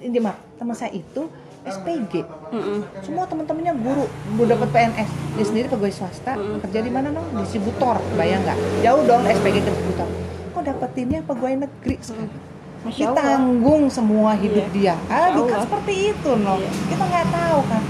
ini 0.00 0.16
mah 0.16 0.32
teman 0.56 0.72
saya 0.72 0.92
itu 0.92 1.28
SPG 1.60 2.24
Mm-mm. 2.24 3.04
semua 3.04 3.28
teman-temannya 3.28 3.76
guru 3.76 4.08
guru 4.32 4.48
dapat 4.48 4.72
PNS 4.72 5.08
dia 5.36 5.44
sendiri 5.44 5.66
pegawai 5.68 5.92
swasta 5.92 6.32
kerja 6.64 6.80
di 6.80 6.88
mana 6.88 7.12
dong 7.12 7.28
distributor 7.36 8.00
bayang 8.16 8.40
nggak? 8.40 8.56
Jauh 8.80 9.04
dong 9.04 9.28
SPG 9.28 9.60
ke 9.60 9.68
distributor 9.68 10.08
kok 10.50 10.62
dapetinnya 10.64 11.20
pegawai 11.20 11.68
negeri 11.68 11.96
sekarang? 12.00 12.32
Masya 12.80 13.04
Allah. 13.04 13.12
ditanggung 13.12 13.84
semua 13.92 14.32
hidup 14.34 14.72
Iya. 14.72 14.72
dia. 14.72 14.94
Aduh 15.04 15.44
kan 15.44 15.60
seperti 15.60 16.16
itu 16.16 16.30
no 16.32 16.56
Iya. 16.56 16.70
kita 16.88 17.04
nggak 17.04 17.26
tahu 17.28 17.58
kan 17.68 17.82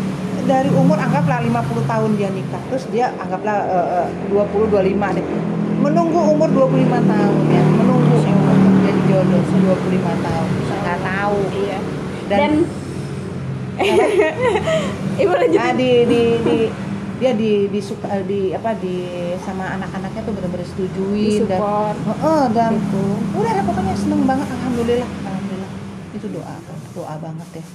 dari 0.51 0.71
umur 0.73 0.99
anggaplah 0.99 1.39
50 1.39 1.55
tahun 1.87 2.11
dia 2.15 2.29
nikah 2.29 2.63
terus 2.67 2.85
dia 2.89 3.15
anggaplah 3.17 3.57
eh, 3.63 3.89
eh, 4.03 4.09
20 4.29 4.67
25 4.69 5.17
deh 5.17 5.25
menunggu 5.81 6.21
umur 6.29 6.49
25 6.51 6.75
tahun 7.07 7.43
ya 7.49 7.63
menunggu 7.71 8.15
untuk 8.19 8.57
jadi 8.83 9.01
jodoh 9.07 9.43
25 9.43 10.27
tahun 10.27 10.49
nggak 10.83 10.99
tahu 11.01 11.39
Iya. 11.57 11.79
Dan- 12.27 12.41
Dan, 12.41 12.53
ibu 15.23 15.33
lanjut. 15.33 15.59
ah 15.59 15.73
di 15.73 15.91
di 16.05 16.23
di 16.39 16.57
dia 17.17 17.33
di 17.33 17.69
di 17.69 17.81
suka 17.81 18.09
di 18.25 18.53
apa 18.53 18.73
di 18.75 19.05
sama 19.41 19.77
anak-anaknya 19.77 20.21
tuh 20.23 20.33
benar-benar 20.33 20.67
setujuin 20.67 21.41
dan. 21.45 21.61
Heeh, 21.97 22.43
dan 22.51 22.71
Gitu. 22.77 23.05
udah 23.35 23.53
pokoknya 23.63 23.95
seneng 23.95 24.23
banget 24.25 24.49
alhamdulillah 24.49 25.09
alhamdulillah 25.21 25.71
itu 26.13 26.27
doa 26.29 26.55
doa 26.93 27.15
banget 27.19 27.49
deh 27.53 27.67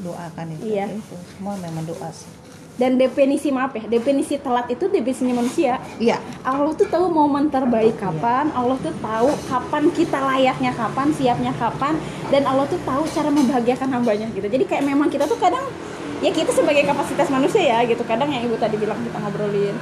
doakan 0.00 0.46
itu 0.54 0.62
Iya. 0.70 0.84
itu 0.90 1.16
semua 1.28 1.54
memang 1.56 1.84
doa 1.84 2.10
sih 2.10 2.30
Dan 2.78 2.94
definisi 2.94 3.50
maaf 3.50 3.74
ya, 3.74 3.82
definisi 3.84 4.38
telat 4.38 4.70
itu 4.70 4.86
definisinya 4.86 5.34
manusia. 5.34 5.82
iya 5.98 6.14
Allah 6.46 6.70
tuh 6.72 6.86
tahu 6.86 7.10
momen 7.10 7.50
terbaik 7.50 7.98
kapan, 7.98 8.54
Allah 8.54 8.78
tuh 8.78 8.94
tahu 8.94 9.34
kapan 9.44 9.90
kita 9.90 10.14
layaknya 10.14 10.70
kapan, 10.70 11.10
siapnya 11.10 11.50
kapan, 11.52 11.98
dan 12.30 12.46
Allah 12.46 12.70
tuh 12.70 12.78
tahu 12.86 13.02
cara 13.10 13.34
membahagiakan 13.34 13.98
hambanya 13.98 14.30
gitu. 14.30 14.46
Jadi 14.46 14.62
kayak 14.62 14.86
memang 14.86 15.10
kita 15.10 15.26
tuh 15.26 15.34
kadang 15.36 15.66
ya 16.22 16.30
kita 16.30 16.54
sebagai 16.54 16.86
kapasitas 16.86 17.26
manusia 17.28 17.58
ya 17.58 17.82
gitu. 17.82 18.06
Kadang 18.06 18.30
yang 18.30 18.46
ibu 18.46 18.54
tadi 18.54 18.78
bilang 18.78 19.02
kita 19.02 19.18
ngobrolin 19.18 19.74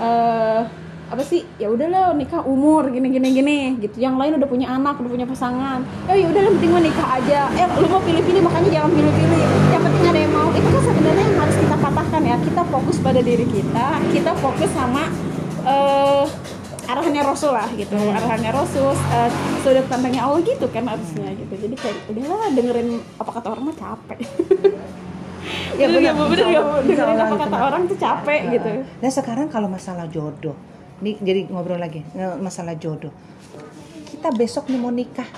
eh 0.00 0.60
apa 1.08 1.24
sih 1.24 1.40
ya 1.56 1.72
udahlah 1.72 2.12
nikah 2.12 2.44
umur 2.44 2.92
gini 2.92 3.08
gini 3.08 3.28
gini 3.32 3.58
gitu. 3.80 3.96
Yang 3.96 4.14
lain 4.20 4.32
udah 4.36 4.48
punya 4.48 4.66
anak 4.68 5.00
udah 5.00 5.10
punya 5.10 5.26
pasangan. 5.26 5.80
Eh 6.04 6.20
ya 6.20 6.26
udah 6.28 6.40
yang 6.44 6.54
penting 6.60 6.72
mah 6.76 6.82
nikah 6.84 7.08
aja. 7.16 7.40
Eh 7.56 7.64
lu 7.80 7.88
mau 7.88 8.02
pilih 8.04 8.22
pilih 8.24 8.42
makanya 8.44 8.70
jangan 8.80 8.90
pilih 8.92 9.12
pilih 9.16 9.40
yang 9.72 9.82
penting 9.88 10.04
ada 10.04 10.20
yang 10.20 10.32
mau. 10.36 10.48
Itu 10.52 10.68
kan 10.68 10.82
sebenarnya 10.84 11.24
yang 11.24 11.38
harus 11.40 11.56
kita 11.56 11.76
patahkan 11.80 12.22
ya. 12.28 12.36
Kita 12.44 12.62
fokus 12.68 12.96
pada 13.00 13.20
diri 13.24 13.46
kita 13.48 13.86
kita 14.12 14.32
fokus 14.36 14.70
sama 14.76 15.04
eh 15.64 16.24
arahannya 16.88 17.22
Rasul 17.24 17.52
lah 17.52 17.68
gitu. 17.72 17.96
Arahannya 17.96 18.50
Rasul 18.52 18.92
eh, 18.92 19.30
sudut 19.60 19.84
pandangnya 19.88 20.24
Allah 20.24 20.40
gitu 20.44 20.68
kan 20.68 20.84
harusnya 20.88 21.32
gitu. 21.36 21.54
Jadi 21.56 21.74
kayak 21.76 21.96
udahlah 22.08 22.48
dengerin 22.52 22.88
apa 23.20 23.30
kata 23.32 23.46
orang 23.52 23.64
mah 23.72 23.76
capek. 23.76 24.20
Ya, 25.78 25.86
bener 25.88 26.12
benar. 26.12 26.44
Allah, 26.44 26.82
Bu? 26.84 26.90
insya 26.90 27.04
dengerin 27.08 27.24
apa 27.24 27.36
kata 27.40 27.56
orang 27.56 27.82
tuh 27.88 27.96
capek 27.96 28.40
gitu. 28.52 28.70
Nah 29.00 29.10
sekarang 29.10 29.46
kalau 29.48 29.68
masalah 29.70 30.04
jodoh, 30.10 30.52
nih 30.98 31.14
jadi 31.16 31.40
ngobrol 31.46 31.76
lagi 31.76 32.02
masalah 32.38 32.74
jodoh. 32.74 33.12
Kita 34.08 34.28
besok 34.30 34.66
nih 34.66 34.76
mau 34.76 34.90
nikah, 34.90 35.28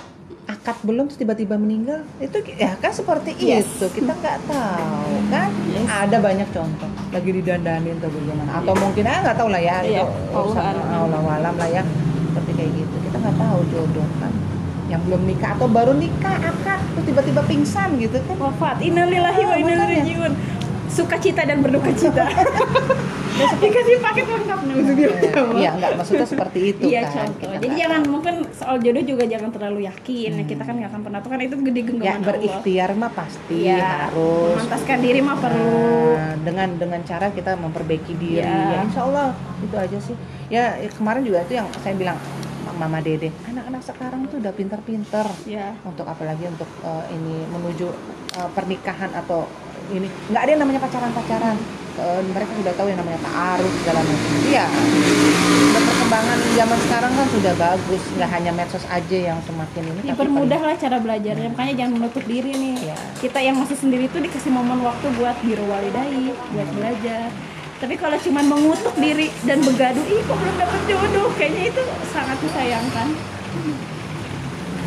akad 0.43 0.77
belum 0.81 1.05
terus 1.05 1.19
tiba-tiba 1.19 1.53
meninggal, 1.53 2.01
itu 2.17 2.33
ya 2.55 2.73
kan 2.75 2.89
seperti 2.89 3.37
Yes. 3.37 3.69
itu. 3.77 3.85
Kita 3.93 4.11
nggak 4.11 4.37
tahu 4.45 5.13
kan? 5.29 5.49
Yes. 5.69 5.85
Ada 5.87 6.17
banyak 6.17 6.47
contoh 6.49 6.89
lagi 7.11 7.29
didandanin 7.31 7.95
atau 7.95 8.09
bagaimana, 8.09 8.51
atau 8.57 8.73
mungkin 8.73 9.03
ah 9.05 9.19
nggak 9.21 9.37
tahu 9.37 9.49
lah 9.49 9.61
ya. 9.61 9.77
Itu 9.81 10.05
Allah 10.33 11.21
alam. 11.29 11.55
Lah 11.55 11.69
ya. 11.69 11.83
Seperti 12.31 12.51
kayak 12.55 12.71
gitu. 12.73 12.95
Kita 13.05 13.17
nggak 13.19 13.37
tahu 13.37 13.59
jodoh 13.69 14.07
kan. 14.17 14.33
Yang 14.89 15.01
belum 15.07 15.21
nikah 15.23 15.49
atau 15.55 15.67
baru 15.69 15.93
nikah 15.95 16.35
akad 16.35 16.79
terus 16.91 17.05
tiba-tiba 17.05 17.41
pingsan 17.45 17.95
gitu 17.95 18.17
kan? 18.27 18.35
wafat 18.35 18.83
innalillahi 18.83 19.41
wa 19.45 19.55
Ah, 19.55 19.61
inna 19.61 19.73
ilaihi 19.77 20.03
rajiun 20.03 20.31
sukacita 20.91 21.41
dan 21.41 21.63
berduka 21.63 21.89
cita 21.91 22.27
dikasih 23.63 23.97
paket 23.99 24.27
lengkap 24.27 24.59
nih 24.61 24.75
Iya, 25.57 25.71
enggak 25.73 25.91
maksudnya 25.97 26.27
seperti 26.27 26.59
itu 26.71 26.85
Iya 26.87 27.01
kan. 27.03 27.13
contoh. 27.25 27.49
Kita 27.49 27.57
Jadi 27.57 27.75
jangan 27.75 28.01
mungkin 28.05 28.35
soal 28.53 28.75
jodoh 28.77 29.03
juga 29.03 29.23
jangan 29.25 29.49
terlalu 29.49 29.79
yakin. 29.85 30.29
Ya, 30.31 30.43
kita 30.45 30.61
kan 30.61 30.73
nggak 30.77 30.89
akan 30.91 31.01
pernah 31.01 31.19
tahu 31.21 31.29
kan 31.31 31.41
itu 31.41 31.55
gede 31.57 31.79
ya 31.79 31.85
genggaman 31.85 32.11
Allah. 32.13 32.27
berikhtiar 32.27 32.89
mah 32.93 33.11
pasti 33.11 33.57
Iya. 33.63 33.89
harus 34.09 34.53
Memantaskan 34.55 34.97
diri 34.99 35.19
mah 35.19 35.37
perlu. 35.37 35.89
Nah, 36.13 36.35
dengan 36.39 36.69
dengan 36.75 37.01
cara 37.01 37.27
kita 37.29 37.51
memperbaiki 37.55 38.13
diri 38.15 38.41
Iya. 38.41 38.69
ya 38.69 38.79
insya 38.83 39.01
Allah 39.03 39.27
itu 39.59 39.75
aja 39.75 39.97
sih 39.97 40.15
ya 40.47 40.65
ya, 40.77 40.89
kemarin 40.91 41.21
juga 41.21 41.39
itu 41.41 41.53
yang 41.55 41.67
saya 41.79 41.95
bilang 41.95 42.17
mama 42.71 42.97
dede 42.97 43.29
anak-anak 43.45 43.81
sekarang 43.83 44.25
tuh 44.25 44.37
udah 44.37 44.49
pinter-pinter 44.51 45.25
Ya. 45.45 45.77
untuk 45.83 46.03
apalagi 46.03 46.45
untuk 46.45 46.67
eh, 46.81 47.03
ini 47.11 47.45
menuju 47.47 47.87
eh, 48.37 48.49
pernikahan 48.51 49.13
atau 49.13 49.45
ini 49.89 50.07
nggak 50.29 50.41
ada 50.45 50.51
yang 50.53 50.61
namanya 50.61 50.81
pacaran-pacaran 50.85 51.57
Eh, 51.91 52.21
mereka 52.31 52.55
sudah 52.55 52.71
tahu 52.79 52.87
yang 52.87 53.03
namanya 53.03 53.19
taaruf 53.19 53.73
segala 53.83 53.99
macam 53.99 54.31
iya 54.47 54.63
perkembangan 55.75 56.39
zaman 56.55 56.79
sekarang 56.87 57.11
kan 57.19 57.27
sudah 57.35 57.53
bagus 57.59 58.03
nggak 58.15 58.29
hanya 58.31 58.51
medsos 58.55 58.85
aja 58.87 59.17
yang 59.19 59.37
semakin 59.43 59.91
ini 59.91 59.99
Dipermudah 60.07 60.61
lah 60.63 60.75
cara 60.79 60.97
belajarnya. 61.03 61.51
Makanya 61.51 61.73
jangan 61.75 61.93
menutup 61.99 62.23
diri 62.23 62.51
nih. 62.55 62.75
Iya. 62.79 62.97
Kita 63.19 63.39
yang 63.43 63.59
masih 63.59 63.75
sendiri 63.75 64.07
tuh 64.07 64.23
dikasih 64.23 64.51
momen 64.55 64.79
waktu 64.87 65.07
buat 65.19 65.35
biru 65.43 65.67
walidai, 65.67 66.31
buat 66.55 66.69
belajar. 66.73 67.27
Tapi 67.83 67.95
kalau 67.99 68.17
cuma 68.23 68.39
mengutuk 68.39 68.95
diri 68.95 69.27
dan 69.43 69.59
begaduh, 69.59 70.05
ih 70.07 70.21
kok 70.23 70.37
belum 70.37 70.55
dapet 70.57 70.81
jodoh, 70.87 71.27
kayaknya 71.35 71.75
itu 71.75 71.83
sangat 72.15 72.37
disayangkan. 72.39 73.07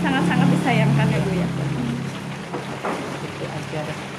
Sangat-sangat 0.01 0.49
disayangkan 0.51 1.07
ya 1.09 1.19
Bu 1.21 1.31
ya. 1.37 1.49
gitu 3.23 3.45
aja. 3.45 4.14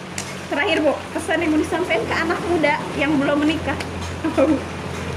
Terakhir 0.45 0.77
Bu, 0.79 0.93
pesan 1.09 1.41
yang 1.41 1.51
mau 1.51 1.59
disampaikan 1.59 2.05
ke 2.05 2.15
anak 2.15 2.39
muda 2.45 2.73
yang 2.95 3.11
belum 3.17 3.37
menikah. 3.41 3.77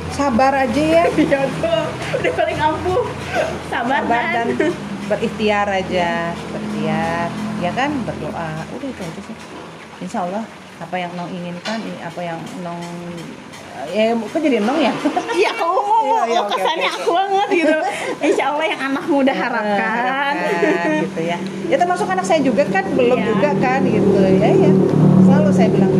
sabar 0.09 0.53
aja 0.57 0.83
ya. 0.83 1.05
Iya 1.21 1.41
tuh, 1.55 1.85
udah 2.17 2.33
paling 2.33 2.59
ampuh. 2.59 3.03
Sabar, 3.69 4.03
sabar 4.03 4.23
dan, 4.35 4.47
dan 4.57 4.73
berikhtiar 5.07 5.67
aja. 5.69 6.33
Berikhtiar. 6.49 7.29
Ya 7.61 7.71
kan? 7.73 7.91
Berdoa. 8.03 8.51
Udah 8.73 8.89
itu 8.89 9.03
aja 9.05 9.21
sih. 9.21 9.37
Insya 10.01 10.25
Allah 10.25 10.45
apa 10.79 10.95
yang 10.95 11.11
nong 11.19 11.27
inginkan 11.29 11.83
apa 11.99 12.21
yang 12.23 12.39
nong 12.63 12.79
ya 13.91 14.15
kok 14.15 14.39
jadi 14.39 14.63
nong 14.63 14.79
ya? 14.79 14.95
Iya, 15.39 15.51
kamu 15.59 15.75
mau 15.75 15.99
Iya, 15.99 16.23
iya, 16.31 16.39
oh, 16.39 16.47
oke, 16.47 16.55
kesannya 16.55 16.89
oke, 16.89 16.99
aku 16.99 17.11
banget 17.15 17.49
gitu. 17.53 17.77
Insya 18.23 18.45
Allah 18.55 18.67
yang 18.71 18.81
anak 18.81 19.05
muda 19.07 19.33
harapkan. 19.35 19.91
Harapkan, 19.91 20.35
gitu 21.03 21.21
ya. 21.21 21.39
Ya 21.69 21.77
termasuk 21.77 22.07
anak 22.07 22.25
saya 22.25 22.41
juga 22.43 22.63
kan 22.71 22.87
belum 22.95 23.19
Iya. 23.19 23.27
juga 23.29 23.51
kan 23.59 23.81
gitu. 23.87 24.19
Ya 24.19 24.51
ya 24.51 24.71
selalu 25.29 25.51
saya 25.53 25.69
bilang 25.69 25.93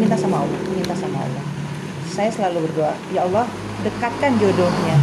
minta 0.00 0.16
sama 0.16 0.36
Allah 0.40 0.60
minta 0.72 0.94
sama 0.96 1.18
Allah. 1.20 1.44
Saya 2.10 2.30
selalu 2.32 2.58
berdoa 2.68 2.96
ya 3.12 3.28
Allah 3.28 3.44
dekatkan 3.84 4.32
jodohnya. 4.40 4.96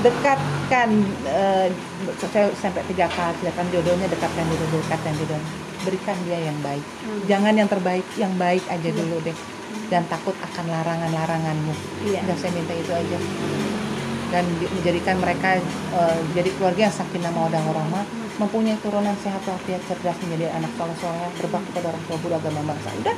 Dekatkan 0.00 0.88
eh, 1.28 1.68
saya 2.16 2.48
sampai 2.56 2.80
tiga 2.88 3.12
kali 3.12 3.36
dekatkan 3.44 3.68
jodohnya 3.68 4.08
dekatkan 4.08 4.44
jodoh 4.48 4.80
dekatkan 4.80 5.12
jodoh 5.20 5.40
berikan 5.84 6.16
dia 6.24 6.38
yang 6.40 6.58
baik. 6.64 6.84
Hmm. 6.84 7.20
jangan 7.28 7.54
yang 7.56 7.68
terbaik 7.68 8.04
yang 8.16 8.32
baik 8.40 8.64
aja 8.72 8.88
dulu 8.88 9.20
deh. 9.20 9.36
Dan 9.92 10.06
takut 10.06 10.34
akan 10.38 10.70
larangan-laranganmu. 10.70 11.74
Iya. 12.08 12.22
udah 12.24 12.36
saya 12.38 12.52
minta 12.56 12.72
itu 12.72 12.92
aja 12.94 13.18
dan 14.30 14.46
di- 14.56 14.70
menjadikan 14.70 15.18
mereka 15.18 15.58
eh, 15.92 16.18
jadi 16.32 16.50
keluarga 16.54 16.80
yang 16.86 16.94
sakinah 16.94 17.30
mawaddah 17.30 17.62
warahmah 17.62 18.04
mempunyai 18.38 18.78
turunan 18.80 19.12
sehat 19.20 19.42
walafiat 19.44 19.82
cerdas 19.84 20.16
menjadi 20.22 20.54
anak 20.54 20.72
soleh 20.74 20.96
soleh 20.96 21.28
berbakti 21.36 21.70
pada 21.70 21.86
orang 21.90 22.02
tua 22.06 22.16
guru 22.18 22.34
agama 22.34 22.60
bangsa 22.64 22.88
udah 22.96 23.16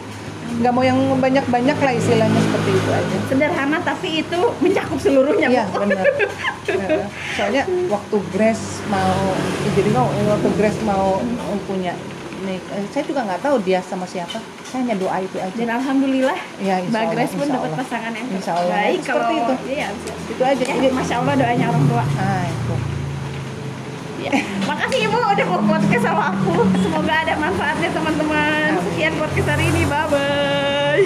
nggak 0.53 0.73
mau 0.75 0.85
yang 0.85 0.99
banyak 1.17 1.47
banyak 1.49 1.79
lah 1.79 1.93
istilahnya 1.95 2.37
seperti 2.37 2.71
itu 2.75 2.91
aja 2.93 3.17
Sederhana 3.25 3.79
tapi 3.81 4.21
itu 4.21 4.37
mencakup 4.61 5.01
seluruhnya. 5.01 5.49
Iya 5.49 5.65
benar. 5.65 6.05
Eh, 6.69 7.09
Soalnya 7.33 7.63
waktu 7.89 8.17
Grace 8.31 8.85
mau 8.87 9.17
jadi 9.73 9.91
mau 9.91 10.13
waktu 10.13 10.49
Grace 10.61 10.77
mau 10.85 11.25
punya 11.65 11.97
eh, 12.57 12.85
saya 12.89 13.05
juga 13.05 13.21
nggak 13.23 13.41
tahu 13.41 13.57
dia 13.61 13.81
sama 13.81 14.05
siapa. 14.05 14.41
Saya 14.65 14.83
hanya 14.83 14.97
doa 14.97 15.17
itu 15.19 15.37
aja. 15.37 15.53
Dan 15.53 15.71
alhamdulillah 15.71 16.39
Ya, 16.59 16.81
Mbak 16.83 17.05
Grace 17.13 17.35
pun 17.35 17.47
dapat 17.47 17.71
pasangan 17.77 18.13
yang 18.13 18.27
Insya 18.29 18.53
Allah. 18.57 18.73
baik 18.73 18.99
Seperti 19.01 19.13
kalau 19.13 19.29
itu. 19.31 19.55
Iya, 19.69 19.89
Itu 20.29 20.43
aja. 20.43 20.63
ya, 20.65 20.91
Masya 20.91 21.15
Allah 21.21 21.35
doanya 21.37 21.67
orang 21.69 21.85
tua. 21.87 22.05
ah 22.17 22.45
itu. 22.45 22.75
Ya. 24.23 24.33
Makasih 24.65 25.01
Ibu 25.11 25.19
udah 25.19 25.47
mau 25.51 25.61
podcast 25.69 26.05
sama 26.07 26.23
aku. 26.31 26.55
Semoga 26.79 27.15
ada 27.21 27.35
manfaatnya 27.35 27.91
teman-teman. 27.91 28.71
Amin. 28.71 28.87
Sekian 28.95 29.15
podcast 29.19 29.49
hari 29.51 29.65
ini. 29.67 29.83
Bye 29.85 30.07
bye. 30.09 30.82